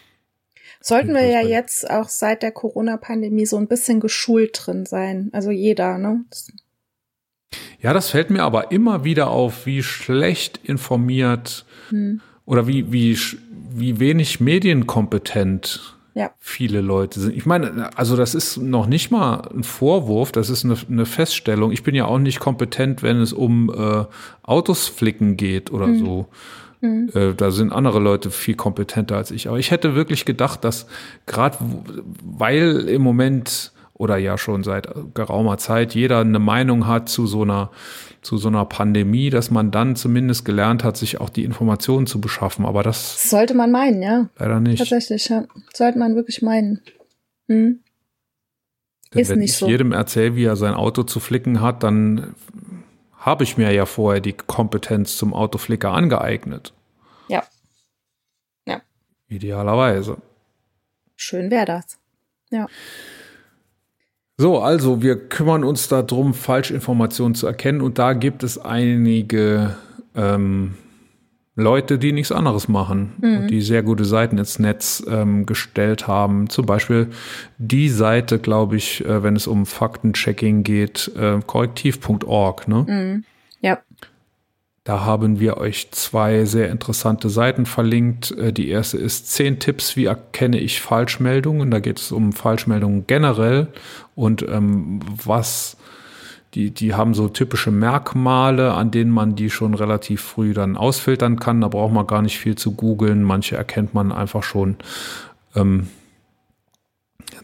[0.79, 5.29] Sollten wir ja jetzt auch seit der Corona-Pandemie so ein bisschen geschult drin sein.
[5.33, 6.23] Also jeder, ne?
[7.81, 12.21] Ja, das fällt mir aber immer wieder auf, wie schlecht informiert hm.
[12.45, 13.17] oder wie, wie,
[13.69, 16.31] wie wenig medienkompetent ja.
[16.39, 17.37] viele Leute sind.
[17.37, 21.71] Ich meine, also das ist noch nicht mal ein Vorwurf, das ist eine, eine Feststellung.
[21.71, 24.05] Ich bin ja auch nicht kompetent, wenn es um äh,
[24.41, 25.99] Autos flicken geht oder hm.
[25.99, 26.25] so.
[26.81, 27.11] Hm.
[27.13, 29.47] Äh, da sind andere Leute viel kompetenter als ich.
[29.47, 30.87] Aber ich hätte wirklich gedacht, dass
[31.27, 31.57] gerade
[32.23, 37.43] weil im Moment oder ja schon seit geraumer Zeit jeder eine Meinung hat zu so
[37.43, 37.69] einer
[38.21, 42.19] zu so einer Pandemie, dass man dann zumindest gelernt hat, sich auch die Informationen zu
[42.21, 42.65] beschaffen.
[42.65, 44.29] Aber das sollte man meinen, ja.
[44.37, 44.79] Leider nicht.
[44.79, 45.45] Tatsächlich, ja.
[45.73, 46.81] Sollte man wirklich meinen.
[47.47, 47.81] Hm.
[49.13, 49.67] Denn Ist wenn nicht ich so.
[49.67, 52.35] jedem erzähle, wie er sein Auto zu flicken hat, dann
[53.17, 56.73] habe ich mir ja vorher die Kompetenz zum Autoflicker angeeignet.
[57.27, 57.43] Ja.
[58.65, 58.81] Ja.
[59.27, 60.17] Idealerweise.
[61.15, 61.99] Schön wäre das.
[62.51, 62.67] Ja.
[64.39, 69.75] So, also wir kümmern uns darum, Falschinformationen zu erkennen und da gibt es einige
[70.15, 70.75] ähm,
[71.55, 73.37] Leute, die nichts anderes machen mhm.
[73.37, 76.51] und die sehr gute Seiten ins Netz ähm, gestellt haben.
[76.51, 77.07] Zum Beispiel
[77.57, 82.67] die Seite, glaube ich, äh, wenn es um Faktenchecking geht, äh, korrektiv.org.
[82.67, 82.85] Ne?
[82.87, 83.23] Mhm.
[84.87, 88.31] Da haben wir euch zwei sehr interessante Seiten verlinkt.
[88.31, 91.69] Äh, die erste ist zehn Tipps, wie erkenne ich Falschmeldungen.
[91.71, 93.67] Da geht es um Falschmeldungen generell
[94.15, 95.75] und ähm, was
[96.53, 101.37] die, die haben so typische Merkmale, an denen man die schon relativ früh dann ausfiltern
[101.37, 101.59] kann.
[101.59, 103.23] Da braucht man gar nicht viel zu googeln.
[103.23, 104.77] Manche erkennt man einfach schon
[105.53, 105.87] ähm,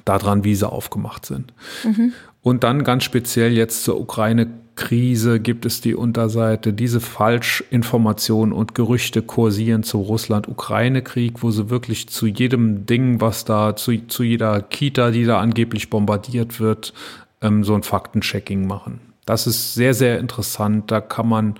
[0.06, 1.52] daran, wie sie aufgemacht sind.
[1.84, 2.14] Mhm.
[2.42, 8.74] Und dann ganz speziell jetzt zur Ukraine Krise gibt es die Unterseite, diese Falschinformationen und
[8.74, 14.62] Gerüchte kursieren zu Russland-Ukraine-Krieg, wo sie wirklich zu jedem Ding, was da, zu, zu jeder
[14.62, 16.94] Kita, die da angeblich bombardiert wird,
[17.42, 19.00] ähm, so ein Faktenchecking machen.
[19.26, 20.90] Das ist sehr, sehr interessant.
[20.90, 21.56] Da kann man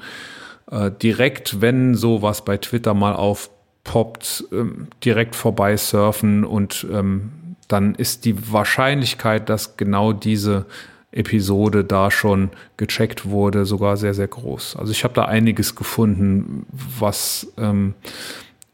[0.72, 7.32] äh, direkt, wenn sowas bei Twitter mal aufpoppt, ähm, direkt vorbei surfen und ähm,
[7.68, 10.66] dann ist die Wahrscheinlichkeit, dass genau diese
[11.14, 14.76] Episode da schon gecheckt wurde, sogar sehr, sehr groß.
[14.76, 17.94] Also ich habe da einiges gefunden, was ähm,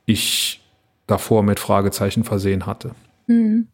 [0.05, 0.61] ich
[1.07, 2.91] davor mit Fragezeichen versehen hatte.
[3.27, 3.67] Mhm.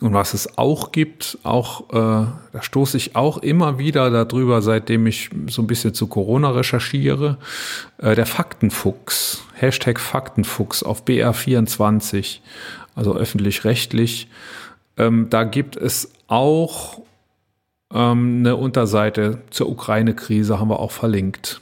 [0.00, 5.06] Und was es auch gibt, auch äh, da stoße ich auch immer wieder darüber, seitdem
[5.06, 7.38] ich so ein bisschen zu Corona recherchiere,
[7.98, 12.38] äh, der Faktenfuchs, Hashtag Faktenfuchs auf BR24,
[12.96, 14.28] also öffentlich-rechtlich.
[14.96, 17.00] Ähm, da gibt es auch
[17.92, 21.60] ähm, eine Unterseite zur Ukraine-Krise, haben wir auch verlinkt.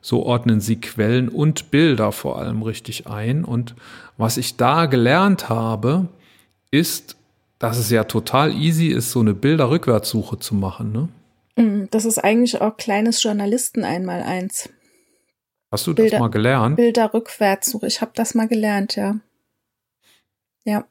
[0.00, 3.44] So ordnen sie Quellen und Bilder vor allem richtig ein.
[3.44, 3.74] Und
[4.16, 6.08] was ich da gelernt habe,
[6.70, 7.16] ist,
[7.58, 10.92] dass es ja total easy ist, so eine Bilderrückwärtssuche zu machen.
[10.92, 11.08] Ne?
[11.62, 14.68] Mm, das ist eigentlich auch kleines Journalisten einmal eins.
[15.70, 16.76] Hast du das Bilder, mal gelernt?
[16.76, 17.86] Bilderrückwärtssuche.
[17.86, 19.16] Ich habe das mal gelernt, ja.
[20.64, 20.84] Ja.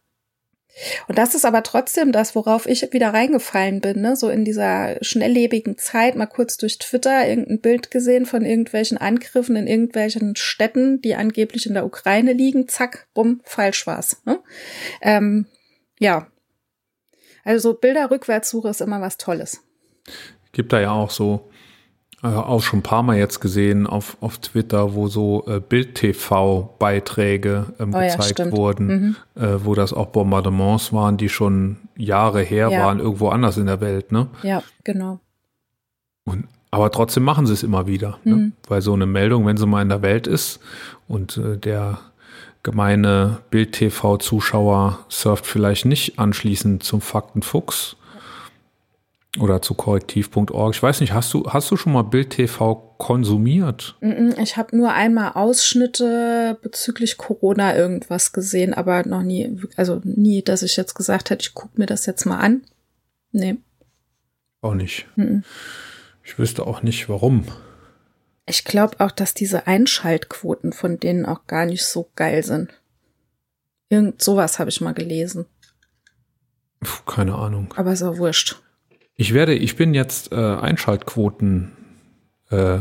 [1.08, 4.16] Und das ist aber trotzdem das, worauf ich wieder reingefallen bin, ne?
[4.16, 9.56] so in dieser schnelllebigen Zeit, mal kurz durch Twitter irgendein Bild gesehen von irgendwelchen Angriffen
[9.56, 14.22] in irgendwelchen Städten, die angeblich in der Ukraine liegen, zack, bumm, falsch war's.
[14.26, 14.40] Ne?
[15.02, 15.46] Ähm,
[16.00, 16.28] ja,
[17.44, 19.62] also Bilderrückwärtssuche ist immer was Tolles.
[20.52, 21.51] Gibt da ja auch so,
[22.24, 27.74] äh, auch schon ein paar Mal jetzt gesehen auf, auf Twitter, wo so äh, Bild-TV-Beiträge
[27.80, 29.16] ähm, oh, gezeigt ja, wurden, mhm.
[29.42, 32.82] äh, wo das auch Bombardements waren, die schon Jahre her ja.
[32.82, 34.28] waren, irgendwo anders in der Welt, ne?
[34.44, 35.20] Ja, genau.
[36.24, 38.36] Und, aber trotzdem machen sie es immer wieder, ne?
[38.36, 38.42] mhm.
[38.42, 38.52] ne?
[38.68, 40.60] weil so eine Meldung, wenn sie mal in der Welt ist
[41.08, 42.00] und äh, der
[42.64, 47.96] gemeine Bild-TV-Zuschauer surft vielleicht nicht anschließend zum Faktenfuchs
[49.40, 50.76] oder zu korrektiv.org.
[50.76, 53.98] Ich weiß nicht, hast du, hast du schon mal Bild-TV konsumiert?
[54.38, 60.64] Ich habe nur einmal Ausschnitte bezüglich Corona irgendwas gesehen, aber noch nie, also nie, dass
[60.64, 62.64] ich jetzt gesagt hätte, ich gucke mir das jetzt mal an.
[63.32, 63.58] Nee.
[64.62, 65.08] Auch nicht.
[66.24, 67.46] Ich wüsste auch nicht, warum.
[68.46, 72.70] Ich glaube auch, dass diese Einschaltquoten von denen auch gar nicht so geil sind.
[73.88, 75.46] Irgend sowas habe ich mal gelesen.
[76.82, 77.74] Puh, keine Ahnung.
[77.78, 78.62] Aber ist auch wurscht.
[79.22, 81.74] Ich werde, ich bin jetzt äh, Einschaltquoten
[82.50, 82.80] äh,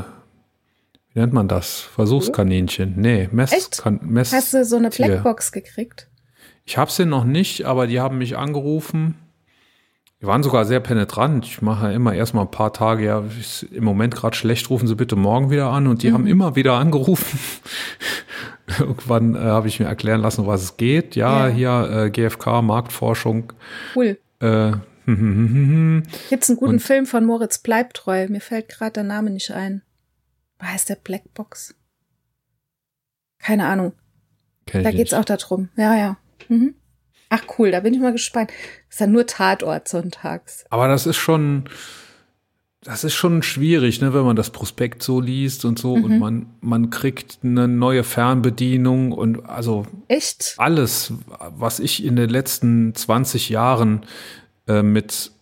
[1.12, 1.80] wie nennt man das?
[1.80, 2.94] Versuchskaninchen.
[2.96, 3.82] Nee, Mess, Echt?
[3.82, 4.88] Kan, Mess Hast du so eine.
[4.88, 6.08] Blackbox gekriegt?
[6.64, 9.16] Ich habe sie noch nicht, aber die haben mich angerufen.
[10.22, 11.44] Die waren sogar sehr penetrant.
[11.44, 13.22] Ich mache ja immer erstmal ein paar Tage, ja,
[13.70, 15.88] im Moment gerade schlecht, rufen Sie bitte morgen wieder an.
[15.88, 17.38] Und die haben immer wieder angerufen.
[18.78, 21.16] Irgendwann äh, habe ich mir erklären lassen, was es geht.
[21.16, 21.54] Ja, Ja.
[21.54, 23.52] hier äh, GfK, Marktforschung.
[23.94, 24.18] Cool.
[24.40, 24.72] Äh,
[26.30, 28.28] Gibt's einen guten Und- Film von Moritz Bleibtreu?
[28.28, 29.82] Mir fällt gerade der Name nicht ein.
[30.60, 31.74] Wie heißt der Blackbox?
[33.38, 33.92] Keine Ahnung.
[34.66, 35.20] kenn Da geht's nicht.
[35.20, 35.70] auch darum.
[35.76, 36.16] Ja, ja.
[36.48, 36.74] Mhm.
[37.30, 38.50] Ach cool, da bin ich mal gespannt.
[38.88, 40.64] Ist dann nur Tatort sonntags.
[40.68, 41.64] Aber das ist schon,
[42.82, 46.46] das ist schon schwierig, ne, wenn man das Prospekt so liest und so und man,
[46.60, 50.54] man kriegt eine neue Fernbedienung und also Echt?
[50.58, 51.12] alles,
[51.56, 54.04] was ich in den letzten 20 Jahren
[54.70, 55.32] äh, mit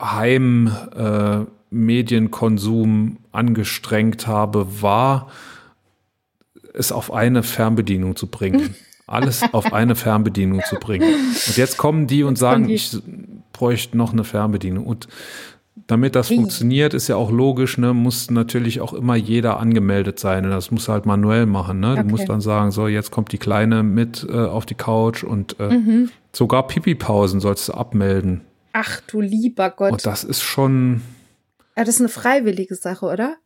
[0.00, 5.28] Heim äh, Medienkonsum angestrengt habe, war
[6.74, 8.74] es auf eine Fernbedienung zu bringen.
[9.06, 11.12] Alles auf eine Fernbedienung zu bringen.
[11.48, 12.96] Und jetzt kommen die und sagen, ich
[13.52, 14.86] bräuchte noch eine Fernbedienung.
[14.86, 15.08] Und
[15.88, 20.44] damit das funktioniert, ist ja auch logisch, ne, muss natürlich auch immer jeder angemeldet sein.
[20.44, 21.80] Und das muss halt manuell machen.
[21.80, 21.94] Ne?
[21.96, 22.10] Du Okay.
[22.10, 25.76] musst dann sagen, so, jetzt kommt die Kleine mit äh, auf die Couch und äh,
[25.76, 26.10] Mhm.
[26.32, 28.42] sogar Pipi-Pausen sollst du abmelden.
[28.72, 29.92] Ach du lieber Gott.
[29.92, 31.02] Und das ist schon,
[31.76, 33.36] ja, das ist eine freiwillige Sache, oder?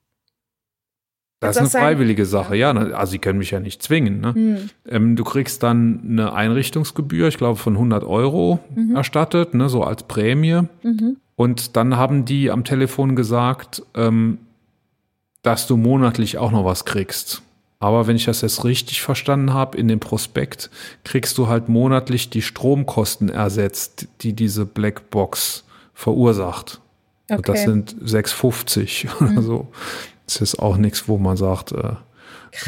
[1.41, 2.57] das ist eine freiwillige Sache.
[2.57, 4.21] Ja, also sie können mich ja nicht zwingen.
[4.21, 4.35] Ne?
[4.35, 4.71] Hm.
[4.89, 8.61] Ähm, du kriegst dann eine Einrichtungsgebühr, ich glaube von 100 Euro
[8.95, 10.63] erstattet, ne, so als Prämie.
[10.83, 11.19] Mhm.
[11.37, 14.39] Und dann haben die am Telefon gesagt, ähm,
[15.43, 17.43] dass du monatlich auch noch was kriegst.
[17.85, 20.71] Aber wenn ich das jetzt richtig verstanden habe, in dem Prospekt
[21.05, 26.81] kriegst du halt monatlich die Stromkosten ersetzt, die diese Blackbox verursacht.
[27.29, 27.65] Und das Okay.
[27.67, 29.69] sind 6,50 oder so.
[30.27, 32.01] Das ist auch nichts, wo man sagt, äh, können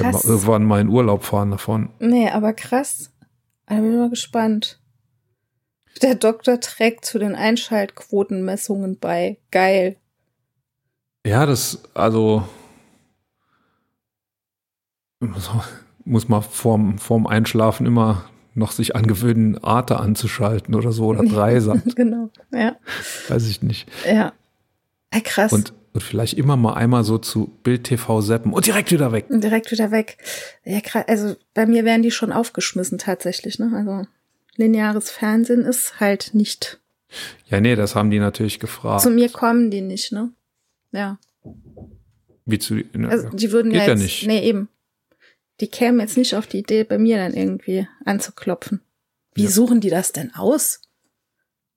[0.09, 0.25] wir Krass.
[0.25, 1.89] irgendwann mal in Urlaub fahren davon.
[1.99, 3.11] Nee, aber krass.
[3.65, 4.79] Da bin ich mal gespannt.
[6.03, 9.39] Der Doktor trägt zu den Einschaltquotenmessungen bei.
[9.51, 9.97] Geil.
[11.27, 12.47] Ja, das, also
[16.05, 21.83] muss man vorm, vorm Einschlafen immer noch sich angewöhnen, Arte anzuschalten oder so oder Dreisat,
[21.97, 22.31] genau.
[22.53, 22.77] Ja.
[23.29, 23.89] weiß ich nicht.
[24.07, 24.33] Ja.
[25.11, 25.53] Ey, krass.
[25.53, 29.27] Und, und vielleicht immer mal einmal so zu Bild TV seppen und direkt wieder weg.
[29.29, 30.17] Direkt wieder weg.
[30.65, 31.05] Ja, krass.
[31.07, 33.71] Also bei mir werden die schon aufgeschmissen tatsächlich, ne?
[33.75, 34.09] Also
[34.57, 36.81] lineares Fernsehen ist halt nicht.
[37.47, 39.03] Ja, nee, das haben die natürlich gefragt.
[39.03, 40.33] Zu mir kommen die nicht, ne?
[40.93, 41.19] Ja.
[42.47, 44.27] Wie zu, ne, Also die würden geht ja ja jetzt, nicht.
[44.27, 44.69] nee, eben.
[45.61, 48.83] Die kämen jetzt nicht auf die Idee, bei mir dann irgendwie anzuklopfen.
[49.35, 49.51] Wie Ja.
[49.51, 50.81] suchen die das denn aus?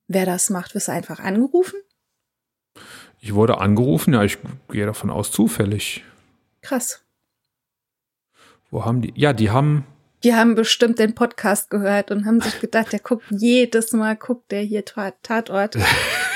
[0.06, 1.78] Wer das macht, wirst du einfach angerufen?
[3.20, 4.38] Ich wurde angerufen, ja, ich
[4.70, 6.04] gehe davon aus, zufällig.
[6.62, 7.04] Krass.
[8.70, 9.12] Wo haben die?
[9.16, 9.84] Ja, die haben,
[10.22, 14.50] Die haben bestimmt den Podcast gehört und haben sich gedacht, der guckt jedes Mal, guckt
[14.50, 15.76] der hier Ta- Tatort.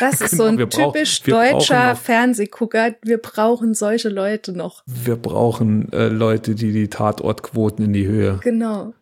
[0.01, 2.95] Das ist so Genau, ein wir brauch- typisch brauchen deutscher Fernsehgucker.
[3.03, 4.83] Wir brauchen solche Leute noch.
[4.87, 8.95] wir brauchen äh, Leute, die die Tatortquoten in die Höhe Genau.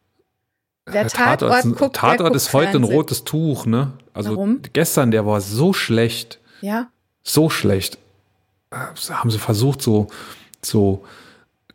[0.92, 2.94] Der Tatort, ist, ein- guckt, der Tatort ist heute ein Fernsehen.
[2.96, 3.92] rotes Tuch, ne?
[4.14, 4.60] Also Warum?
[4.72, 6.88] gestern, der war so schlecht, Ja,
[7.22, 7.98] so schlecht.
[8.72, 8.76] Äh,
[9.12, 10.08] Haben sie versucht, so,
[10.60, 11.04] so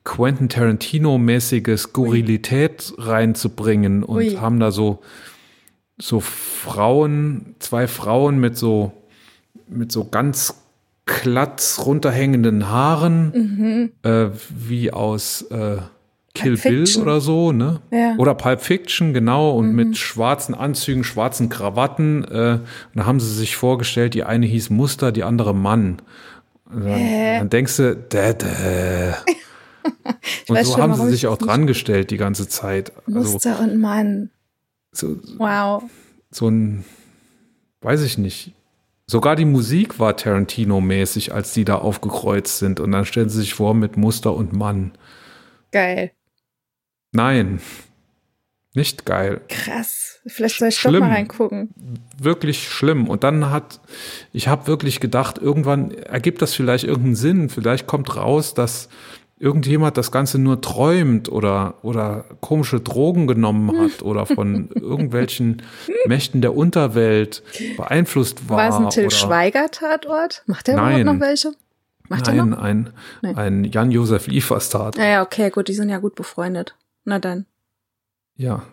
[0.08, 4.38] Quentin Tarantino-mäßige Skurrilität reinzubringen und Ui.
[4.38, 5.00] haben da so,
[5.98, 8.94] so Frauen, zwei Frauen mit so,
[9.68, 10.64] mit so ganz
[11.06, 15.78] glatt runterhängenden Haaren, äh, wie aus äh,
[16.34, 16.56] Kill Mhm.
[16.56, 17.04] Pulp Bill Fiction.
[17.04, 17.82] oder so, ne?
[17.92, 18.16] Ja.
[18.18, 19.76] Oder Pulp Fiction, genau, und Mhm.
[19.76, 22.24] mit schwarzen Anzügen, schwarzen Krawatten.
[22.24, 22.62] Äh, und
[22.96, 25.98] da haben sie sich vorgestellt, die eine hieß Muster, die andere Mann.
[26.72, 28.46] Dann, dann denkst du, dä, dä.
[30.48, 32.92] Und so schon, haben sie sich ich auch dran gestellt die ganze Zeit.
[33.08, 34.30] Also Muster und Mann.
[34.92, 35.84] so, Wow.
[36.32, 36.86] so ein,
[37.82, 38.54] weiß ich nicht.
[39.10, 42.80] Sogar die Musik war Tarantino-mäßig, als die da aufgekreuzt sind.
[42.80, 44.92] Und dann stellen sie sich vor mit Muster und Mann.
[45.72, 46.12] Geil.
[47.14, 47.62] Nein,
[48.74, 49.42] nicht geil.
[49.48, 50.20] Krass.
[50.28, 51.00] Vielleicht soll ich doch Schlimm.
[51.00, 51.70] mal reingucken.
[52.20, 53.08] wirklich schlimm.
[53.10, 53.80] Und dann hat,
[54.34, 57.50] ich habe wirklich gedacht, irgendwann ergibt das vielleicht irgendeinen Sinn.
[57.50, 58.90] Vielleicht kommt raus, dass
[59.40, 65.62] irgendjemand das Ganze nur träumt oder, oder komische Drogen genommen hat oder von irgendwelchen
[66.08, 67.44] Mächten der Unterwelt
[67.78, 68.58] beeinflusst war.
[68.58, 70.44] War es ein Till Schweiger-Tatort?
[70.48, 71.02] Macht der Nein.
[71.02, 71.52] überhaupt noch welche?
[72.10, 72.60] Macht er Nein, noch?
[72.60, 72.90] ein,
[73.22, 73.34] Nee.
[73.36, 74.96] ein Jan-Josef Liefers-Tat.
[74.98, 76.76] Naja, okay, gut, die sind ja gut befreundet.
[77.06, 77.46] Na dann.
[78.38, 78.64] Ja.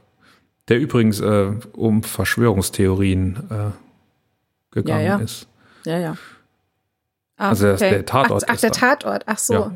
[0.68, 3.70] Der übrigens äh, um Verschwörungstheorien äh,
[4.74, 5.24] gegangen Ja, ja.
[5.24, 5.46] ist.
[5.84, 6.16] Ja, ja.
[7.36, 8.78] Ah, Also das- der Tatort Ach, ach ist der da.
[8.78, 9.24] Tatort.
[9.26, 9.52] Ach so.
[9.54, 9.72] Ja.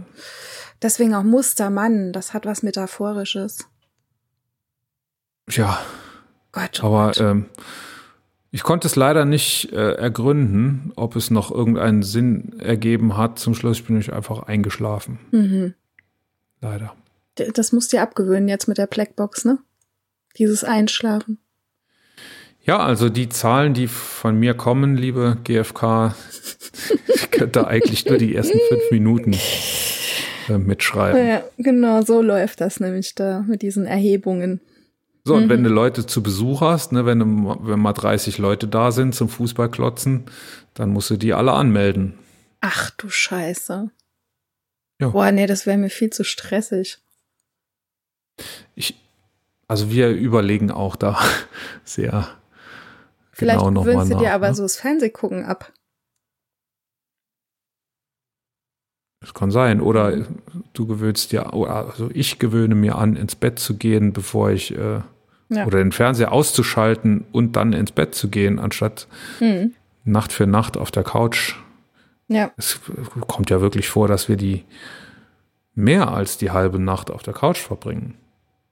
[0.82, 3.66] Deswegen auch Mustermann, das hat was Metaphorisches.
[5.50, 5.78] Ja,
[6.52, 7.20] Gott, oh aber Gott.
[7.20, 7.46] ähm,
[8.50, 13.38] ich konnte es leider nicht äh, ergründen, ob es noch irgendeinen Sinn ergeben hat.
[13.38, 15.18] Zum Schluss bin ich einfach eingeschlafen.
[15.32, 15.74] Mhm.
[16.60, 16.94] Leider.
[17.38, 19.58] D- Das musst du dir abgewöhnen jetzt mit der Blackbox, ne?
[20.38, 21.38] Dieses Einschlafen.
[22.62, 26.14] Ja, also die Zahlen, die von mir kommen, liebe GfK,
[27.30, 29.32] könnt ihr eigentlich nur die ersten fünf Minuten
[30.48, 31.26] äh, mitschreiben.
[31.26, 34.60] Ja, genau, so läuft das nämlich da mit diesen Erhebungen.
[35.24, 38.66] So, und wenn du Leute zu Besuch hast, ne, wenn, du, wenn mal 30 Leute
[38.66, 40.24] da sind zum Fußballklotzen,
[40.72, 42.14] dann musst du die alle anmelden.
[42.60, 43.90] Ach du Scheiße.
[45.00, 45.08] Ja.
[45.08, 46.98] Boah, nee, das wäre mir viel zu stressig.
[48.74, 48.98] Ich,
[49.66, 51.18] also wir überlegen auch da
[51.84, 52.28] sehr
[53.32, 54.22] Vielleicht genau nochmal gewöhnst du nach.
[54.22, 54.54] dir aber ne?
[54.54, 55.72] so das Fernsehgucken ab.
[59.28, 59.82] Das kann sein.
[59.82, 60.24] Oder
[60.72, 64.74] du gewöhnst dir, oder also ich gewöhne mir an, ins Bett zu gehen, bevor ich,
[64.74, 65.00] äh,
[65.50, 65.66] Ja.
[65.66, 69.06] oder den Fernseher auszuschalten und dann ins Bett zu gehen, anstatt
[69.38, 69.74] Hm.
[70.04, 71.56] Nacht für Nacht auf der Couch.
[72.28, 72.80] Ja, Es
[73.26, 74.64] kommt ja wirklich vor, dass wir die
[75.74, 78.14] mehr als die halbe Nacht auf der Couch verbringen.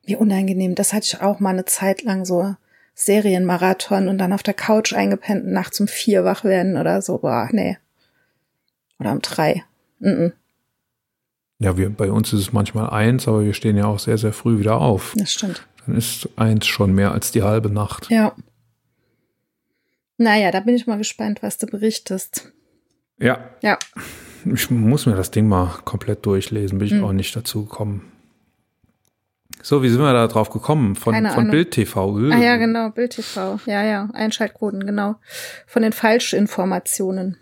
[0.05, 0.75] wie unangenehm.
[0.77, 2.55] Das hatte ich auch mal eine Zeit lang so
[2.95, 7.19] Serienmarathon und dann auf der Couch eingepennt und nachts um vier wach werden oder so.
[7.19, 7.77] Boah, nee.
[9.01, 9.65] Oder um drei.
[9.99, 10.33] Mhm,
[11.59, 14.33] Ja, wir, bei uns ist es manchmal eins, aber wir stehen ja auch sehr, sehr
[14.33, 15.15] früh wieder auf.
[15.17, 15.67] das stimmt.
[15.87, 18.11] Dann ist eins schon mehr als die halbe Nacht.
[18.11, 18.33] Ja.
[20.19, 22.53] Naja, da bin ich mal gespannt, was du berichtest.
[23.19, 23.79] Ja, Ja.
[24.45, 27.05] ich muss mir das Ding mal komplett durchlesen, bin ich Hm.
[27.05, 28.11] auch nicht dazu gekommen.
[29.63, 30.95] So, wie sind wir da drauf gekommen?
[30.97, 31.51] Von, Keine von Ahnung.
[31.51, 32.17] Bild TV.
[32.31, 33.59] Ah ja, genau, Bild TV.
[33.67, 35.17] Ja, ja, Einschaltquoten, genau.
[35.67, 37.37] Von den Falschinformationen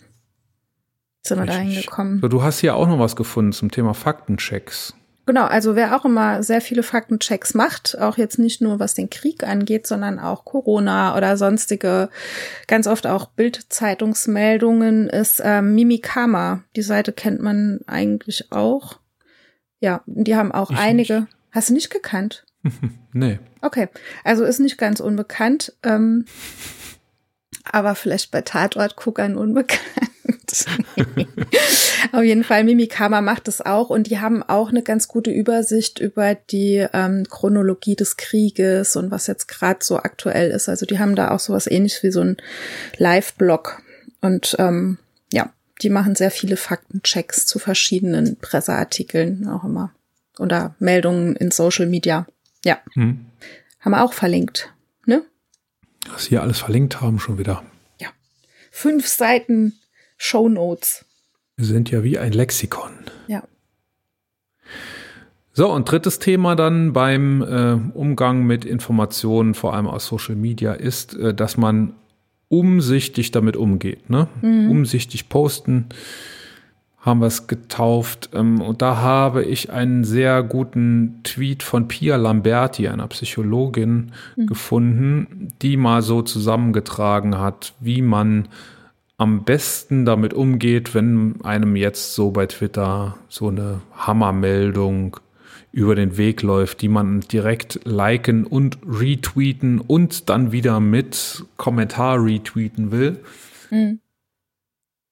[1.26, 2.20] sind wir da hingekommen.
[2.20, 4.94] So, du hast hier auch noch was gefunden zum Thema Faktenchecks.
[5.26, 9.08] Genau, also wer auch immer sehr viele Faktenchecks macht, auch jetzt nicht nur was den
[9.08, 12.10] Krieg angeht, sondern auch Corona oder sonstige,
[12.66, 16.62] ganz oft auch Bild-Zeitungsmeldungen, ist ähm, Mimikama.
[16.76, 18.98] Die Seite kennt man eigentlich auch.
[19.80, 21.26] Ja, die haben auch Ich einige.
[21.52, 22.44] Hast du nicht gekannt?
[23.16, 23.38] Nee.
[23.60, 23.88] Okay,
[24.24, 26.24] also ist nicht ganz unbekannt, ähm,
[27.62, 29.80] aber vielleicht bei Tatortguckern unbekannt.
[32.12, 35.98] Auf jeden Fall, Mimikama macht es auch und die haben auch eine ganz gute Übersicht
[35.98, 40.68] über die ähm, Chronologie des Krieges und was jetzt gerade so aktuell ist.
[40.68, 42.36] Also die haben da auch sowas ähnliches wie so ein
[42.96, 43.82] Live-Blog
[44.20, 44.98] und ähm,
[45.32, 45.52] ja,
[45.82, 49.92] die machen sehr viele Faktenchecks zu verschiedenen Presseartikeln auch immer
[50.38, 52.26] oder Meldungen in Social Media.
[52.64, 53.26] Ja, Hm.
[53.80, 54.72] haben wir auch verlinkt.
[55.06, 55.22] Ne?
[56.12, 57.62] Was wir alles verlinkt haben schon wieder.
[58.76, 59.78] Fünf Seiten
[60.16, 61.04] Show Notes.
[61.56, 62.92] Wir sind ja wie ein Lexikon.
[63.28, 63.44] Ja.
[65.52, 70.72] So, und drittes Thema dann beim äh, Umgang mit Informationen, vor allem aus Social Media,
[70.72, 71.94] ist, äh, dass man
[72.48, 74.10] umsichtig damit umgeht.
[74.10, 74.28] Ne?
[74.42, 75.86] Umsichtig posten
[77.04, 78.30] haben wir es getauft.
[78.32, 85.48] Ähm, und da habe ich einen sehr guten Tweet von Pia Lamberti, einer Psychologin, gefunden,
[85.62, 88.48] die mal so zusammengetragen hat, wie man
[89.16, 95.18] am besten damit umgeht, wenn einem jetzt so bei Twitter so eine Hammermeldung
[95.70, 102.24] über den Weg läuft, die man direkt liken und retweeten und dann wieder mit Kommentar
[102.24, 103.20] retweeten will.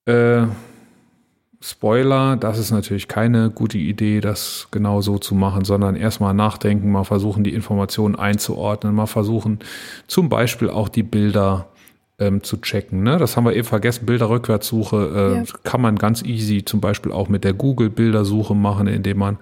[0.06, 0.46] Äh,
[1.64, 6.90] Spoiler, das ist natürlich keine gute Idee, das genau so zu machen, sondern erstmal nachdenken,
[6.90, 9.60] mal versuchen, die Informationen einzuordnen, mal versuchen,
[10.08, 11.68] zum Beispiel auch die Bilder
[12.26, 13.02] ähm, zu checken.
[13.02, 13.16] Ne?
[13.18, 14.96] Das haben wir eben vergessen, Bilderrückwärtssuche
[15.34, 15.44] äh, Ja.
[15.64, 19.38] kann man ganz easy zum Beispiel auch mit der Google-Bildersuche machen, indem man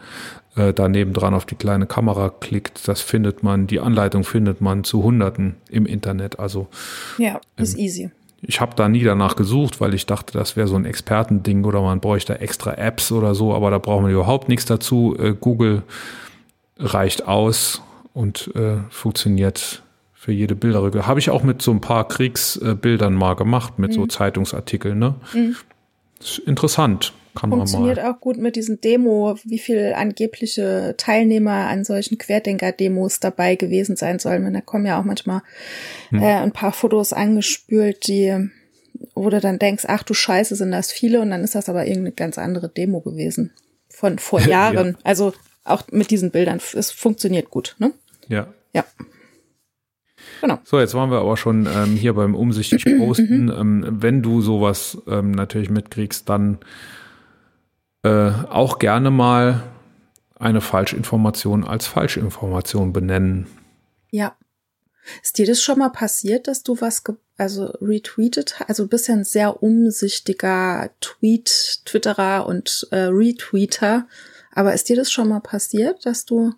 [0.57, 2.87] äh, daneben dran auf die kleine Kamera klickt.
[2.89, 6.39] Das findet man, die Anleitung findet man zu Hunderten im Internet.
[6.41, 6.67] Also
[7.19, 8.11] Ja, ist Ähm, easy.
[8.43, 11.83] ich habe da nie danach gesucht, weil ich dachte, das wäre so ein Expertending oder
[11.83, 15.17] man bräuchte extra Apps oder so, aber da braucht man überhaupt nichts dazu.
[15.19, 15.83] Äh, Google
[16.79, 17.83] reicht aus
[18.15, 19.83] und äh, funktioniert
[20.31, 21.09] für jede Bilderrücke.
[21.09, 24.97] Habe ich auch mit so ein paar Kriegsbildern mal gemacht, mit so Zeitungsartikeln.
[24.97, 25.17] Ne?
[26.21, 28.13] Ist interessant, kann Funktioniert man mal.
[28.13, 34.21] auch gut mit diesen Demo, wie viel angebliche Teilnehmer an solchen Querdenker-Demos dabei gewesen sein
[34.21, 34.47] sollen.
[34.47, 35.43] Und da kommen ja auch manchmal
[36.11, 36.23] Hm.
[36.23, 38.51] äh, ein paar Fotos angespült, die,
[39.17, 41.87] wo du dann denkst, ach du Scheiße, sind das viele und dann ist das aber
[41.87, 43.51] irgendeine ganz andere Demo gewesen.
[43.89, 44.97] Von vor Jahren.
[45.03, 45.33] Also
[45.65, 46.61] auch mit diesen Bildern.
[46.75, 47.91] Es funktioniert gut, ne?
[48.29, 48.47] Ja.
[48.73, 48.85] Ja.
[50.41, 50.59] Genau.
[50.65, 53.49] So, jetzt waren wir aber schon ähm, hier beim umsichtig posten.
[53.49, 56.59] Ähm, wenn du sowas ähm, natürlich mitkriegst, dann
[58.03, 59.63] äh, auch gerne mal
[60.39, 63.47] eine Falschinformation als Falschinformation benennen.
[64.11, 64.35] Ja.
[65.23, 67.03] Ist dir das schon mal passiert, dass du was
[67.37, 68.61] also retweetet?
[68.69, 74.07] Also du bist ja ein sehr umsichtiger Tweet, Twitterer und äh, Retweeter.
[74.53, 76.55] Aber ist dir das schon mal passiert, dass du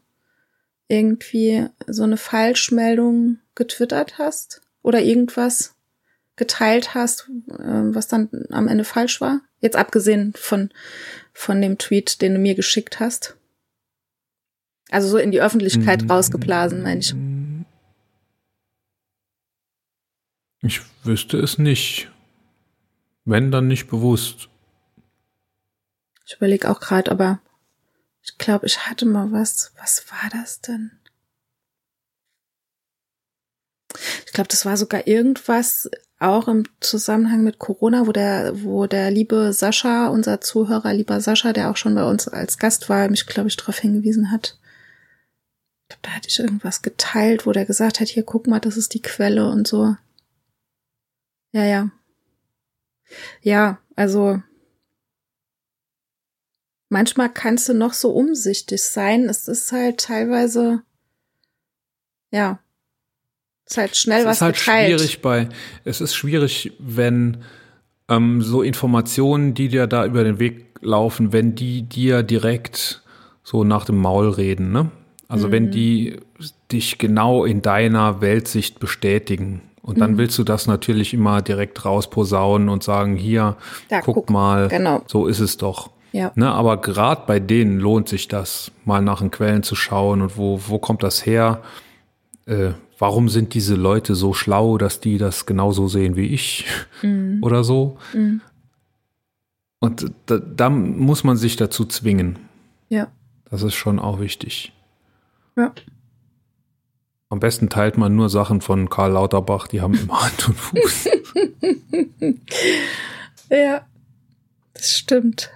[0.93, 4.63] irgendwie so eine Falschmeldung getwittert hast?
[4.83, 5.75] Oder irgendwas
[6.37, 9.41] geteilt hast, äh, was dann am Ende falsch war?
[9.61, 10.71] Jetzt abgesehen von,
[11.33, 13.37] von dem Tweet, den du mir geschickt hast.
[14.91, 16.11] Also so in die Öffentlichkeit mhm.
[16.11, 17.15] rausgeblasen, meine ich.
[20.63, 22.11] Ich wüsste es nicht.
[23.25, 24.49] Wenn, dann nicht bewusst.
[26.27, 27.41] Ich überlege auch gerade, aber
[28.23, 29.73] ich glaube, ich hatte mal was.
[29.79, 30.93] Was war das denn?
[34.27, 39.11] Ich glaube, das war sogar irgendwas auch im Zusammenhang mit Corona, wo der, wo der
[39.11, 43.27] liebe Sascha, unser Zuhörer, lieber Sascha, der auch schon bei uns als Gast war, mich,
[43.27, 44.59] glaube ich, darauf hingewiesen hat.
[45.83, 48.77] Ich glaube, da hatte ich irgendwas geteilt, wo der gesagt hat, hier, guck mal, das
[48.77, 49.97] ist die Quelle und so.
[51.51, 51.91] Ja, ja.
[53.43, 54.41] Ja, also
[56.93, 59.25] manchmal kannst du noch so umsichtig sein.
[59.25, 60.83] Es ist halt teilweise,
[62.31, 62.61] ja,
[63.67, 64.89] ist halt schnell es was ist halt geteilt.
[64.89, 65.49] schwierig bei,
[65.85, 67.39] es ist schwierig, wenn
[68.09, 73.03] ähm, so Informationen, die dir da über den Weg laufen, wenn die dir direkt
[73.43, 74.91] so nach dem Maul reden, ne?
[75.29, 75.53] Also mhm.
[75.53, 76.21] wenn die
[76.71, 80.19] dich genau in deiner Weltsicht bestätigen und dann mhm.
[80.19, 83.57] willst du das natürlich immer direkt rausposaunen und sagen, hier,
[83.91, 85.03] ja, guck, guck, mal, genau.
[85.07, 85.92] so ist es doch.
[86.13, 86.33] Ja.
[86.35, 90.37] Ne, aber gerade bei denen lohnt sich das, mal nach den Quellen zu schauen und
[90.37, 91.63] wo, wo kommt das her?
[92.47, 96.67] Äh, warum sind diese Leute so schlau, dass die das genauso sehen wie ich
[97.03, 97.39] mhm.
[97.43, 97.99] oder so?
[98.13, 98.43] Mhm.
[99.81, 102.39] Und da, da muss man sich dazu zwingen.
[102.89, 103.09] Ja.
[103.51, 104.73] Das ist schon auch wichtig.
[105.57, 105.73] Ja.
[107.31, 111.09] Am besten teilt man nur Sachen von Karl Lauterbach, die haben immer Hand und Fuß.
[113.51, 113.87] ja,
[114.75, 115.51] das stimmt.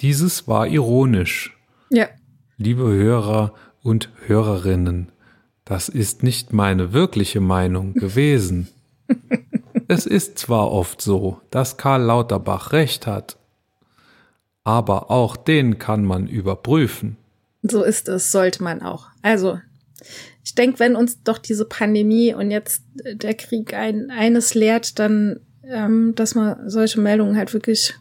[0.00, 1.56] Dieses war ironisch.
[1.90, 2.08] Ja.
[2.56, 5.12] Liebe Hörer und Hörerinnen,
[5.64, 8.68] das ist nicht meine wirkliche Meinung gewesen.
[9.88, 13.36] es ist zwar oft so, dass Karl Lauterbach recht hat,
[14.64, 17.16] aber auch den kann man überprüfen.
[17.62, 19.08] So ist es, sollte man auch.
[19.20, 19.58] Also
[20.42, 25.40] ich denke, wenn uns doch diese Pandemie und jetzt der Krieg ein, eines lehrt, dann,
[25.62, 27.94] ähm, dass man solche Meldungen halt wirklich,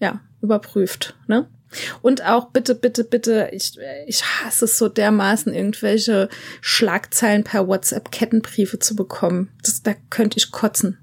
[0.00, 1.48] ja, überprüft, ne?
[2.00, 3.76] Und auch bitte, bitte, bitte, ich,
[4.06, 6.28] ich hasse es so dermaßen, irgendwelche
[6.60, 9.50] Schlagzeilen per WhatsApp-Kettenbriefe zu bekommen.
[9.62, 10.98] Das, da könnte ich kotzen.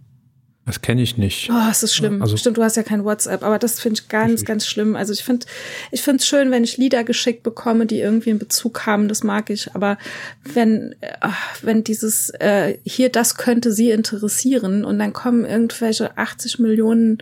[0.65, 1.49] Das kenne ich nicht.
[1.51, 2.21] Oh, es ist schlimm.
[2.21, 4.95] Also, Stimmt, du hast ja kein WhatsApp, aber das finde ich ganz, ich ganz schlimm.
[4.95, 5.45] Also ich finde,
[5.91, 9.09] ich finde es schön, wenn ich Lieder geschickt bekomme, die irgendwie einen Bezug haben.
[9.09, 9.75] Das mag ich.
[9.75, 9.97] Aber
[10.45, 11.27] wenn, äh,
[11.61, 17.21] wenn dieses äh, hier, das könnte Sie interessieren und dann kommen irgendwelche 80 Millionen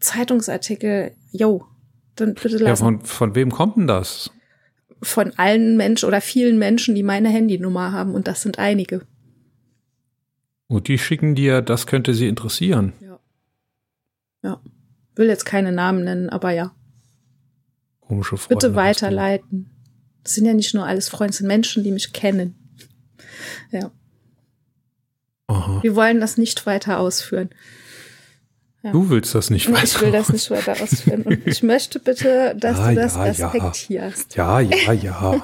[0.00, 1.66] Zeitungsartikel, yo,
[2.16, 2.66] dann bitte lassen.
[2.66, 4.30] Ja, von, von wem kommt denn das?
[5.02, 9.02] Von allen Menschen oder vielen Menschen, die meine Handynummer haben und das sind einige.
[10.66, 12.92] Und die schicken dir, das könnte sie interessieren.
[13.00, 13.20] Ja.
[14.42, 14.60] Ja.
[15.14, 16.74] Will jetzt keine Namen nennen, aber ja.
[18.00, 18.54] Komische Freunde.
[18.54, 19.70] Bitte weiterleiten.
[20.22, 22.54] Das sind ja nicht nur alles Freunde, das sind Menschen, die mich kennen.
[23.70, 23.90] Ja.
[25.46, 25.82] Aha.
[25.82, 27.50] Wir wollen das nicht weiter ausführen.
[28.88, 28.92] Ja.
[28.92, 31.22] Du willst das nicht weiter Ich will das nicht weiter ausführen.
[31.22, 34.34] Und ich möchte bitte, dass ja, du das ja, respektierst.
[34.36, 35.42] Ja, ja, ja.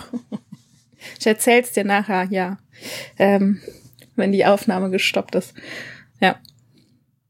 [1.18, 2.58] ich erzähl's dir nachher, ja.
[3.18, 3.60] Ähm,
[4.16, 5.54] wenn die Aufnahme gestoppt ist.
[6.20, 6.36] Ja.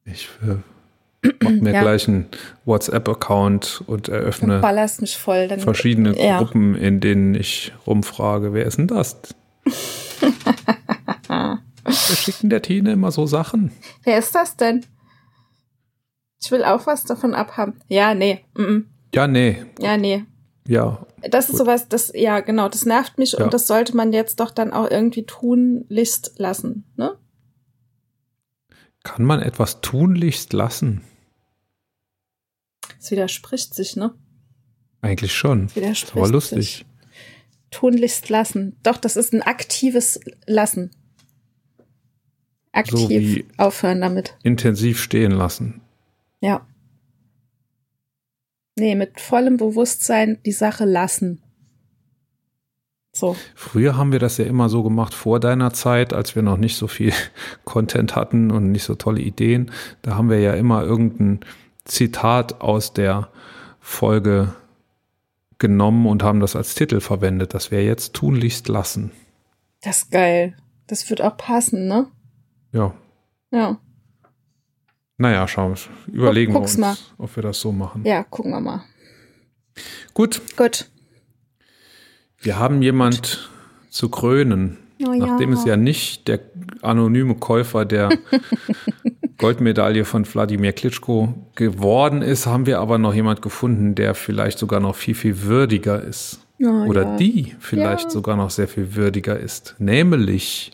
[0.05, 2.27] Ich äh, mach mir gleich einen
[2.65, 6.13] WhatsApp-Account und eröffne ballerst mich voll, dann, verschiedene.
[6.13, 9.17] Gruppen, in denen ich rumfrage, wer ist denn das?
[11.85, 13.71] Wir schicken der Tine immer so Sachen.
[14.05, 14.85] Wer ist das denn?
[16.45, 17.81] Ich will auch was davon abhaben.
[17.89, 18.45] Ja, nee.
[18.55, 18.85] Mm -mm.
[19.15, 19.65] Ja, nee.
[19.81, 20.25] Ja, nee.
[20.67, 21.07] Ja.
[21.23, 23.45] Das ist sowas, das, ja, genau, das nervt mich ja.
[23.45, 27.17] und das sollte man jetzt doch dann auch irgendwie tunlichst lassen, ne?
[29.03, 31.03] Kann man etwas tunlichst lassen?
[33.01, 34.15] Es widerspricht sich, ne?
[35.01, 35.67] Eigentlich schon.
[35.67, 36.59] Es widerspricht aber lustig.
[36.59, 36.87] Sich.
[37.71, 38.77] Tunlichst lassen.
[38.83, 40.91] Doch, das ist ein aktives Lassen.
[42.73, 44.37] Aktiv so aufhören damit.
[44.43, 45.84] Intensiv stehen lassen.
[46.45, 46.67] Ja.
[48.77, 51.43] Nee, mit vollem Bewusstsein die Sache lassen.
[53.13, 53.35] So.
[53.55, 56.77] Früher haben wir das ja immer so gemacht vor deiner Zeit, als wir noch nicht
[56.77, 57.15] so viel
[57.65, 59.71] Content hatten und nicht so tolle Ideen.
[60.03, 61.41] Da haben wir ja immer irgendein
[61.87, 63.31] Zitat aus der
[63.81, 64.55] Folge
[65.57, 67.55] genommen und haben das als Titel verwendet.
[67.55, 69.13] Das wäre jetzt tunlichst lassen.
[69.81, 70.55] Das ist geil.
[70.89, 72.09] Das wird auch passen, ne?
[72.73, 72.93] Ja.
[73.51, 73.79] Ja.
[75.17, 76.13] Naja, schauen wir.
[76.15, 76.97] Überlegen wir Guck's uns, mal.
[77.19, 78.05] ob wir das so machen.
[78.05, 78.83] Ja, gucken wir mal.
[80.13, 80.89] Gut, Gut.
[82.39, 83.49] wir haben jemand
[83.91, 84.79] zu krönen.
[85.07, 85.27] Oh ja.
[85.27, 86.41] Nachdem es ja nicht der
[86.83, 88.11] anonyme Käufer der
[89.39, 94.81] Goldmedaille von Wladimir Klitschko geworden ist, haben wir aber noch jemand gefunden, der vielleicht sogar
[94.81, 96.41] noch viel, viel würdiger ist.
[96.63, 97.17] Oh Oder ja.
[97.17, 98.11] die vielleicht Ja.
[98.11, 99.75] sogar noch sehr viel würdiger ist.
[99.79, 100.71] Nämlich,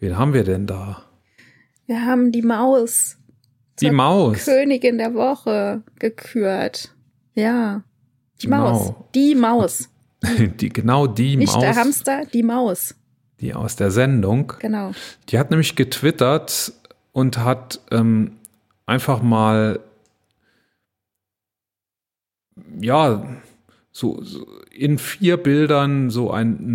[0.00, 1.02] wen haben wir denn da?
[1.86, 3.18] Wir haben die Maus.
[3.80, 4.44] Die Maus.
[4.44, 6.94] Königin der Woche gekürt.
[7.34, 7.82] Ja.
[8.42, 8.48] Die.
[8.48, 8.92] Maus.
[9.14, 9.88] Die Maus.
[10.60, 12.94] Die, genau die Nicht der Maus, Hamster, die Maus.
[13.40, 14.54] die aus der Sendung.
[14.58, 14.92] Genau.
[15.28, 16.72] Die hat nämlich getwittert
[17.12, 18.32] und hat ähm,
[18.86, 19.80] einfach mal,
[22.80, 23.26] ja,
[23.92, 26.74] so, so in vier Bildern so ein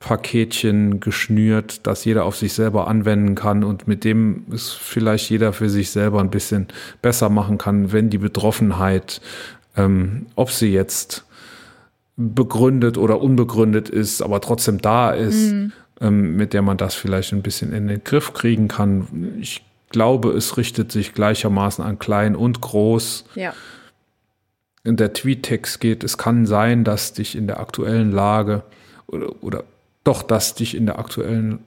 [0.00, 5.52] Notfall-Seelsorge-Paketchen geschnürt, das jeder auf sich selber anwenden kann und mit dem es vielleicht jeder
[5.52, 6.68] für sich selber ein bisschen
[7.02, 9.20] besser machen kann, wenn die Betroffenheit,
[9.76, 11.24] ähm, ob sie jetzt
[12.16, 15.54] begründet oder unbegründet ist, aber trotzdem da ist,
[16.00, 19.36] ähm, mit der man das vielleicht ein bisschen in den Griff kriegen kann.
[19.40, 23.24] Ich glaube, es richtet sich gleichermaßen an klein und groß.
[23.36, 23.54] Ja.
[24.84, 28.62] In der Tweet-Text geht, es kann sein, dass dich in der aktuellen Lage
[29.06, 29.64] oder, oder
[30.08, 31.60] doch, dass dich in der aktuellen,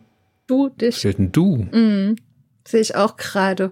[0.47, 1.07] Du, dich.
[1.17, 1.67] du?
[1.71, 2.15] Mhm.
[2.67, 3.71] Sehe ich auch gerade.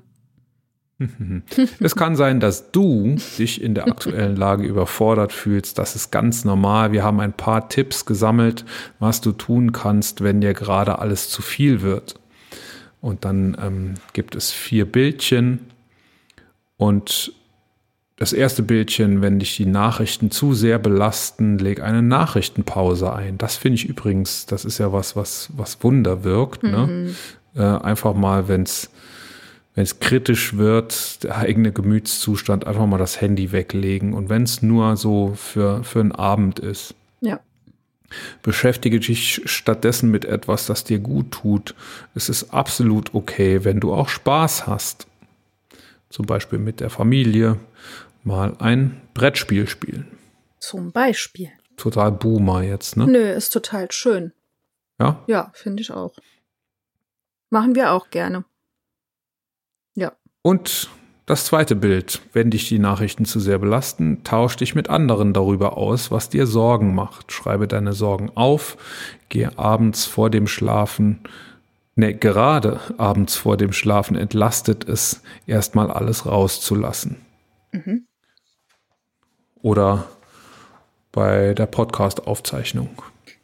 [1.80, 5.78] Es kann sein, dass du dich in der aktuellen Lage überfordert fühlst.
[5.78, 6.92] Das ist ganz normal.
[6.92, 8.66] Wir haben ein paar Tipps gesammelt,
[9.00, 12.20] was du tun kannst, wenn dir gerade alles zu viel wird.
[13.02, 15.60] Und dann ähm, gibt es vier Bildchen.
[16.76, 17.34] Und
[18.20, 23.38] das erste Bildchen, wenn dich die Nachrichten zu sehr belasten, leg eine Nachrichtenpause ein.
[23.38, 26.64] Das finde ich übrigens, das ist ja was, was, was Wunder wirkt.
[26.64, 27.12] Ne?
[27.56, 28.90] Äh, einfach mal, wenn es
[29.76, 34.14] wenn es kritisch wird, der eigene Gemütszustand, einfach mal das Handy weglegen.
[34.14, 37.40] Und wenn es nur so für, für einen Abend ist, Ja.
[38.44, 41.76] beschäftige dich stattdessen mit etwas, das dir gut tut.
[42.16, 45.08] Es ist absolut okay, wenn du auch Spaß hast.
[46.10, 47.56] Zum Beispiel mit der Familie
[48.24, 50.18] mal ein Brettspiel spielen.
[50.60, 51.52] Zum Beispiel.
[51.78, 53.08] Total Boomer jetzt, ne?
[53.08, 54.34] Nö, ist total schön.
[55.00, 55.24] Ja?
[55.28, 56.14] Ja, finde ich auch.
[57.50, 58.46] Machen wir auch gerne.
[59.96, 60.12] Ja.
[60.42, 60.90] Und
[61.26, 65.78] das zweite Bild, wenn dich die Nachrichten zu sehr belasten, tausch dich mit anderen darüber
[65.78, 67.32] aus, was dir Sorgen macht.
[67.32, 68.78] Schreibe deine Sorgen auf,
[69.30, 71.22] gehe abends vor dem Schlafen,
[71.96, 77.18] ne, gerade abends vor dem Schlafen entlastet es, erstmal alles rauszulassen.
[77.72, 78.08] Mhm.
[79.62, 80.08] Oder
[81.12, 82.90] bei der Podcast-Aufzeichnung.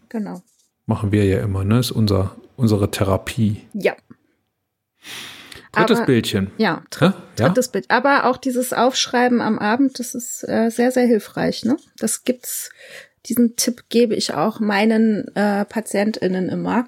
[0.09, 0.41] Genau.
[0.86, 1.80] Machen wir ja immer, ne?
[1.80, 3.61] Ist unser, unsere Therapie.
[3.74, 3.95] Ja.
[5.72, 6.51] Drittes Aber- Bildchen.
[6.57, 7.05] Ja, Hä?
[7.05, 7.47] Ja?
[7.49, 7.89] drittes Bild.
[7.89, 11.66] Aber auch dieses Aufschreiben am Abend, das ist äh, sehr, sehr hilfreich.
[11.66, 11.76] Ne?
[11.97, 12.70] Das gibt's,
[13.26, 16.88] diesen Tipp gebe ich auch meinen äh, PatientInnen immer.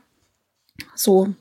[0.95, 1.33] So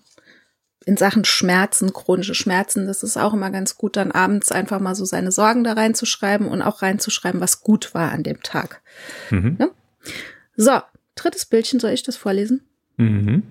[0.87, 4.95] in Sachen Schmerzen, chronische Schmerzen, das ist auch immer ganz gut, dann abends einfach mal
[4.95, 8.80] so seine Sorgen da reinzuschreiben und auch reinzuschreiben, was gut war an dem Tag.
[9.30, 9.59] Mhm.
[10.55, 10.80] So,
[11.16, 12.62] drittes Bildchen, soll ich das vorlesen?
[12.99, 13.43] Mhm.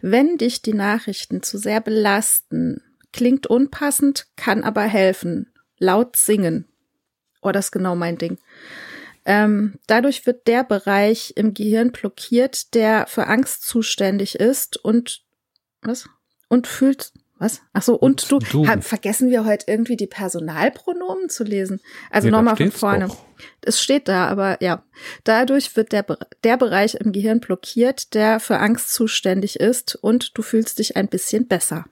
[0.00, 5.52] Wenn dich die Nachrichten zu sehr belasten, klingt unpassend, kann aber helfen.
[5.78, 6.64] Laut singen.
[7.42, 8.38] Oh, das ist genau mein Ding.
[9.26, 15.22] Ähm, dadurch wird der Bereich im Gehirn blockiert, der für Angst zuständig ist und
[15.82, 16.08] was?
[16.50, 17.62] Und fühlt was?
[17.72, 18.68] Ach so, und, Und du, du.
[18.68, 21.80] Ha, vergessen wir heute irgendwie die Personalpronomen zu lesen.
[22.10, 23.06] Also Nee, nochmal von vorne.
[23.08, 23.16] doch.
[23.62, 24.84] Es steht da, aber ja.
[25.24, 26.04] Dadurch wird der,
[26.44, 31.08] der Bereich im Gehirn blockiert, der für Angst zuständig ist und du fühlst dich ein
[31.08, 31.86] bisschen besser.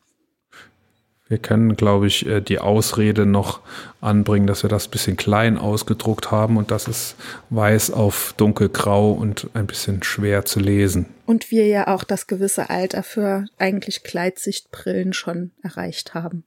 [1.28, 3.60] Wir können, glaube ich, äh, die Ausrede noch
[4.00, 7.16] anbringen, dass wir das ein bisschen klein ausgedruckt haben und das ist
[7.50, 11.06] weiß auf dunkelgrau und ein bisschen schwer zu lesen.
[11.26, 16.44] Und wir ja auch das gewisse Alter für eigentlich Gleitsichtbrillen schon erreicht haben.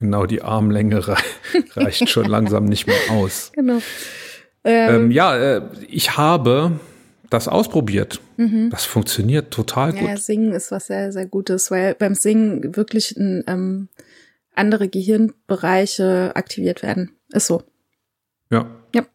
[0.00, 1.22] Genau, die Armlänge rei
[1.76, 3.52] reicht schon langsam nicht mehr aus.
[3.54, 3.78] Genau.
[4.64, 6.80] Ähm, ja, äh, ich habe
[7.28, 8.20] das ausprobiert.
[8.70, 10.02] Das funktioniert total gut.
[10.02, 13.88] Ja, Singen ist was sehr, sehr Gutes, weil beim Singen wirklich ein, ähm,
[14.54, 17.16] andere Gehirnbereiche aktiviert werden.
[17.30, 17.62] Ist so.
[18.94, 19.06] Ja.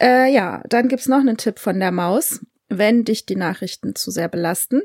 [0.00, 2.40] Äh, ja, dann gibt's noch einen Tipp von der Maus.
[2.68, 4.82] Wenn dich die Nachrichten zu sehr belasten,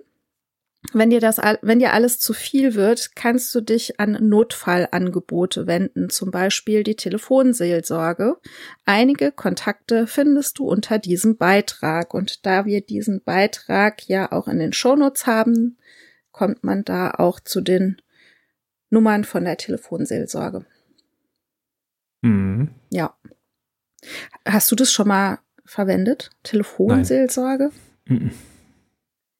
[0.93, 6.09] wenn dir das, wenn dir alles zu viel wird, kannst du dich an Notfallangebote wenden,
[6.09, 8.37] zum Beispiel die Telefonseelsorge.
[8.85, 12.13] Einige Kontakte findest du unter diesem Beitrag.
[12.13, 15.77] Und da wir diesen Beitrag ja auch in den Shownotes haben,
[16.31, 17.97] kommt man da auch zu den
[18.89, 20.65] Nummern von der Telefonseelsorge.
[22.21, 22.69] Mhm.
[22.89, 23.15] Ja.
[24.47, 26.29] Hast du das schon mal verwendet?
[26.43, 27.71] Telefonseelsorge?
[28.05, 28.31] Mhm.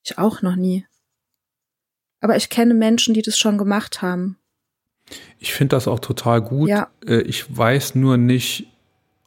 [0.03, 0.85] Ich auch noch nie.
[2.19, 4.37] Aber ich kenne Menschen, die das schon gemacht haben.
[5.39, 6.69] Ich finde das auch total gut.
[6.69, 6.89] Ja.
[7.05, 8.67] Äh, Ich weiß nur nicht,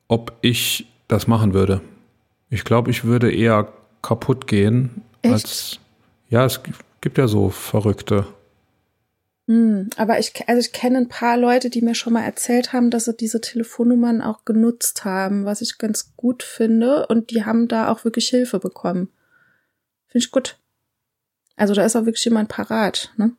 [0.08, 1.80] ob ich das machen würde.
[2.50, 5.32] Ich glaube, ich würde eher kaputt gehen Echt?
[5.32, 5.78] als
[6.28, 6.60] ja, es
[7.00, 8.26] gibt ja so Verrückte.
[9.50, 12.88] Hm, aber ich, also ich kenne ein paar Leute, die mir schon mal erzählt haben,
[12.88, 17.08] dass sie diese Telefonnummern auch genutzt haben, was ich ganz gut finde.
[17.08, 19.08] Und die haben da auch wirklich Hilfe bekommen.
[20.06, 20.56] Finde ich gut.
[21.56, 23.32] Also da ist auch wirklich jemand parat, ne?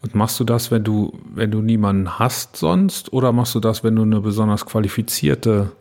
[0.00, 3.84] Und machst du das, wenn du, wenn du niemanden hast sonst, oder machst du das,
[3.84, 5.72] wenn du eine besonders qualifizierte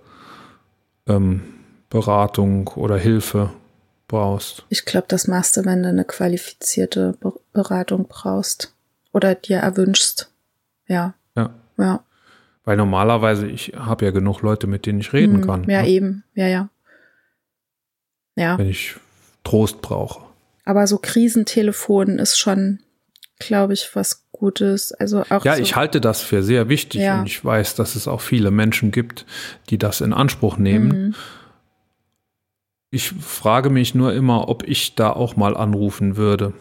[1.08, 1.44] ähm,
[1.90, 3.52] Beratung oder Hilfe
[4.10, 4.66] brauchst?
[4.68, 8.75] Ich glaube, das machst du, wenn du eine qualifizierte Be Beratung brauchst.
[9.16, 10.30] Oder dir erwünschst.
[10.88, 11.14] Ja.
[11.38, 11.54] Ja.
[11.78, 12.04] Ja.
[12.66, 15.88] Weil normalerweise, ich habe ja genug Leute, mit denen ich reden Hm, kann, Ja, ne?
[15.88, 16.24] eben.
[16.34, 16.70] Ja, ja.
[18.36, 18.58] Ja.
[18.58, 18.96] wenn ich
[19.46, 20.22] Trost brauche.
[20.66, 22.80] Aber so Krisentelefon ist schon,
[23.40, 24.92] glaube ich, was Gutes.
[24.92, 27.20] Also auch Ja, so, ich halte das für sehr wichtig Ja.
[27.22, 29.26] und ich weiß, dass es auch viele Menschen gibt,
[29.70, 30.90] die das in Anspruch nehmen.
[30.90, 31.16] Mhm.
[32.92, 36.52] Ich frage mich nur immer, ob ich da auch mal anrufen würde.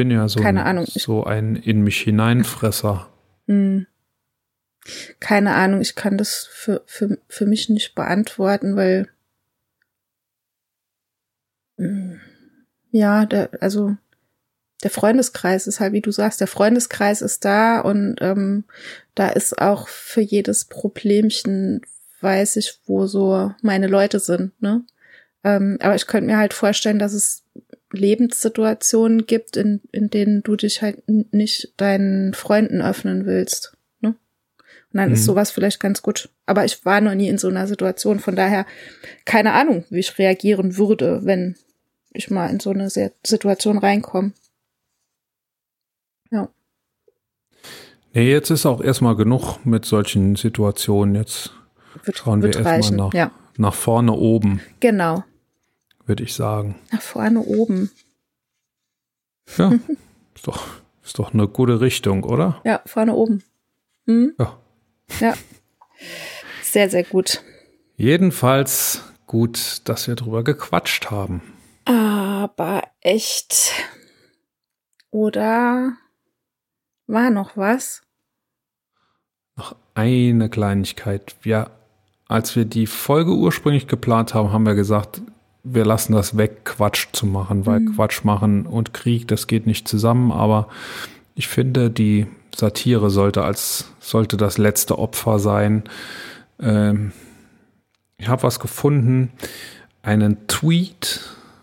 [0.00, 3.10] Ich bin ja so, Keine ein, Ahnung, so ein in mich hineinfresser.
[3.46, 3.86] Hm.
[5.20, 9.10] Keine Ahnung, ich kann das für, für, für mich nicht beantworten, weil
[11.76, 12.18] Hm.
[12.92, 13.94] ja, der, also
[14.82, 18.64] der Freundeskreis ist halt, wie du sagst, der Freundeskreis ist da und ähm,
[19.14, 21.82] da ist auch für jedes Problemchen,
[22.22, 24.82] weiß ich, wo so meine Leute sind, ne?
[25.44, 27.44] Ähm, aber ich könnte mir halt vorstellen, dass es
[27.92, 33.76] Lebenssituationen gibt, in, in denen du dich halt nicht deinen Freunden öffnen willst.
[34.00, 34.10] Ne?
[34.10, 34.16] Und
[34.92, 35.24] dann ist Mhm.
[35.24, 36.28] sowas vielleicht ganz gut.
[36.46, 38.66] Aber ich war noch nie in so einer Situation, von daher
[39.24, 41.56] keine Ahnung, wie ich reagieren würde, wenn
[42.12, 44.32] ich mal in so eine Situation reinkomme.
[46.30, 46.48] Ja.
[48.12, 51.14] Nee, jetzt ist auch erstmal genug mit solchen Situationen.
[51.14, 51.50] Jetzt
[52.04, 53.14] Wird, Schauen wir erstmal nach.
[53.14, 55.24] Ja, nach vorne oben, genau.
[56.10, 56.74] Würde ich sagen.
[56.90, 57.88] Nach vorne oben.
[59.56, 59.72] Ja,
[60.34, 60.66] ist doch,
[61.04, 62.60] ist doch eine gute Richtung, oder?
[62.64, 63.44] Ja, vorne oben.
[64.06, 64.34] Hm?
[64.36, 64.58] Ja.
[65.20, 65.34] Ja.
[66.64, 67.44] Sehr, sehr gut.
[67.96, 71.42] Jedenfalls gut, dass wir drüber gequatscht haben.
[71.84, 73.72] Aber echt.
[75.12, 75.92] Oder
[77.06, 78.02] war noch was?
[79.54, 81.36] Noch eine Kleinigkeit.
[81.44, 81.70] Ja,
[82.26, 85.22] als wir die Folge ursprünglich geplant haben, haben wir gesagt,
[85.62, 87.94] wir lassen das weg, Quatsch zu machen, weil Mhm.
[87.94, 90.32] Quatsch machen und Krieg, das geht nicht zusammen.
[90.32, 90.68] Aber
[91.34, 95.84] ich finde, die Satire sollte als sollte das letzte Opfer sein.
[96.60, 97.12] Ähm,
[98.18, 99.30] ich habe was gefunden,
[100.02, 101.20] einen Tweet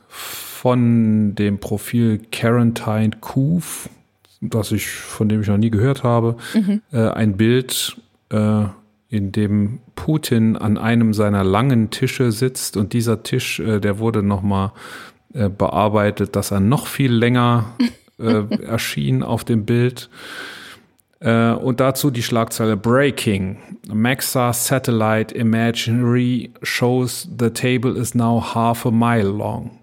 [0.08, 3.90] von dem Profil Quarantine Coof,
[4.42, 6.38] das ich von dem ich noch nie gehört habe
[6.92, 7.98] äh, ein Bild,
[8.30, 8.66] äh,
[9.10, 14.22] in dem Putin an einem seiner langen Tische sitzt und dieser Tisch, äh, der wurde
[14.22, 14.72] nochmal
[15.34, 17.66] äh, bearbeitet, dass er noch viel länger
[18.20, 20.10] äh, erschien auf dem Bild.
[21.20, 23.58] Und dazu die Schlagzeile Breaking.
[23.92, 29.77] Maxa Satellite Imagery shows the table is now half a mile long.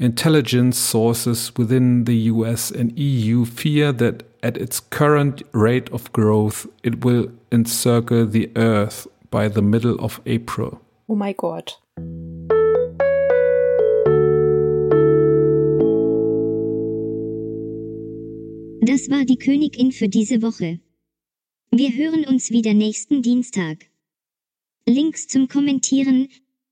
[0.00, 6.66] Intelligence sources within the US and EU fear that at its current rate of growth,
[6.82, 10.80] it will encircle the Earth by the middle of April.
[11.06, 11.78] Oh mein Gott.
[18.80, 20.80] Das war die Königin für diese Woche.
[21.70, 23.90] Wir hören uns wieder nächsten Dienstag.
[24.86, 26.28] Links zum Kommentieren,